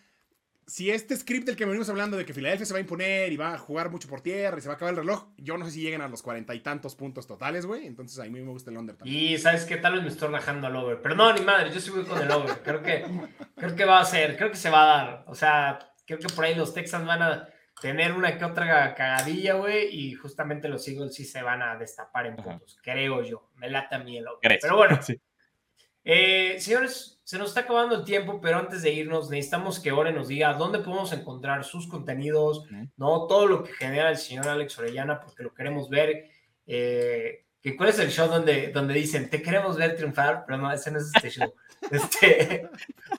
[0.68, 3.38] si este script del que venimos hablando de que Filadelfia se va a imponer y
[3.38, 5.64] va a jugar mucho por tierra y se va a acabar el reloj, yo no
[5.64, 7.88] sé si lleguen a los cuarenta y tantos puntos totales, güey.
[7.88, 9.18] Entonces a mí me gusta el under también.
[9.18, 11.02] Y sabes qué tal vez me estoy rajando al over.
[11.02, 12.62] Pero no, ni madre, yo voy con el over.
[12.64, 13.06] Creo que,
[13.56, 15.24] creo que va a ser, creo que se va a dar.
[15.28, 17.48] O sea, creo que por ahí los Texans van a
[17.82, 22.26] tener una que otra cagadilla, güey, y justamente los Eagles sí se van a destapar
[22.26, 23.50] en puntos, creo yo.
[23.56, 25.00] Me lata mí el Pero bueno,
[26.04, 30.14] eh, señores, se nos está acabando el tiempo, pero antes de irnos, necesitamos que Ore
[30.14, 32.66] nos diga dónde podemos encontrar sus contenidos,
[32.98, 33.28] ¿no?
[33.28, 36.30] Todo lo que genera el señor Alex Orellana, porque lo queremos ver.
[36.68, 40.44] Eh, ¿Cuál es el show donde, donde dicen, te queremos ver triunfar?
[40.46, 41.54] Pero no, ese no es este show.
[41.92, 42.68] Este,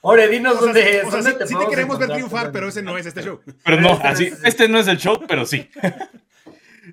[0.01, 1.05] Ore, dinos dónde, es.
[1.49, 3.40] sí, te, queremos ver triunfar, pero ese no es este show.
[3.64, 5.70] Pero no, este así, este no es el show, pero sí.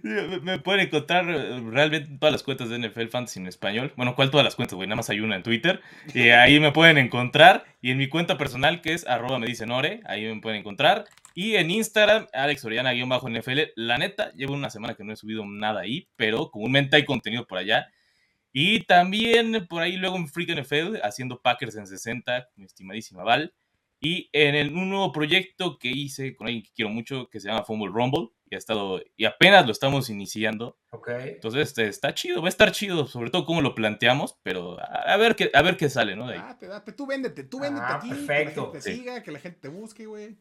[0.04, 3.94] Me pueden encontrar eh, realmente todas las cuentas de NFL Fantasy en español.
[3.96, 4.88] Bueno, ¿cuál todas las cuentas, güey?
[4.88, 5.82] Nada más hay una en Twitter.
[6.14, 7.66] Y ahí me pueden encontrar.
[7.82, 11.06] Y en mi cuenta personal, que es arroba me dicen Ore, ahí me pueden encontrar.
[11.34, 13.60] Y en Instagram, Alex Oriana-NFL.
[13.76, 17.48] La neta, llevo una semana que no he subido nada ahí, pero comúnmente hay contenido
[17.48, 17.88] por allá.
[18.52, 23.54] Y también por ahí luego en Freak NFL, haciendo Packers en 60, mi estimadísima Val.
[24.00, 27.48] Y en el, un nuevo proyecto que hice con alguien que quiero mucho, que se
[27.48, 28.30] llama Fumble Rumble.
[28.48, 30.78] Y, ha estado, y apenas lo estamos iniciando.
[30.92, 31.08] Ok.
[31.10, 35.18] Entonces este, está chido, va a estar chido, sobre todo cómo lo planteamos, pero a,
[35.18, 36.28] ver, qué, a ver qué sale, ¿no?
[36.28, 36.42] De ahí.
[36.44, 38.72] Ah, tú véndete, tú véndete ah, aquí, perfecto.
[38.72, 40.38] que la gente te siga, que la gente te busque, güey.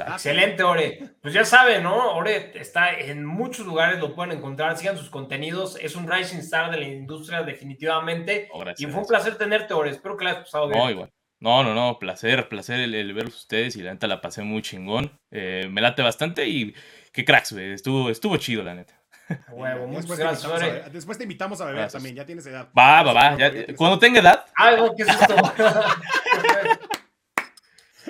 [0.00, 1.00] Excelente, Ore.
[1.20, 2.14] Pues ya saben, ¿no?
[2.14, 5.78] Ore está en muchos lugares, lo pueden encontrar, sigan sus contenidos.
[5.80, 8.48] Es un rising star de la industria, definitivamente.
[8.52, 9.90] Oh, y fue un placer tenerte, Ore.
[9.90, 10.78] Espero que la hayas pasado bien.
[10.78, 11.12] No, igual.
[11.40, 15.18] No, no, no, placer, placer el, verlos ustedes y la neta la pasé muy chingón.
[15.32, 16.72] Eh, me late bastante y
[17.12, 17.72] qué cracks, güey.
[17.72, 18.94] Estuvo, estuvo chido, la neta.
[19.50, 20.84] Huevo, muchas gracias, Ore.
[20.92, 22.68] Después te invitamos a beber también, ya tienes edad.
[22.78, 23.36] Va, va, va.
[23.76, 24.46] cuando tenga edad.
[24.54, 25.34] Algo, ¿qué es esto?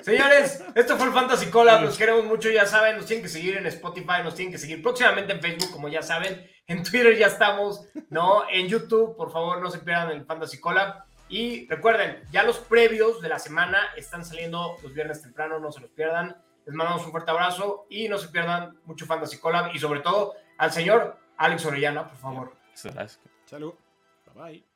[0.03, 1.83] Señores, esto fue el Fantasy Collab.
[1.83, 2.97] Los queremos mucho, ya saben.
[2.97, 6.01] Nos tienen que seguir en Spotify, nos tienen que seguir próximamente en Facebook, como ya
[6.01, 6.45] saben.
[6.67, 8.43] En Twitter ya estamos, ¿no?
[8.49, 11.03] En YouTube, por favor, no se pierdan el Fantasy Collab.
[11.29, 15.79] Y recuerden, ya los previos de la semana están saliendo los viernes temprano, no se
[15.79, 16.37] los pierdan.
[16.65, 20.35] Les mandamos un fuerte abrazo y no se pierdan mucho Fantasy Collab y sobre todo
[20.57, 22.53] al señor Alex Orellana, por favor.
[22.83, 23.19] Gracias.
[23.45, 23.73] Salud.
[24.33, 24.72] Bye bye.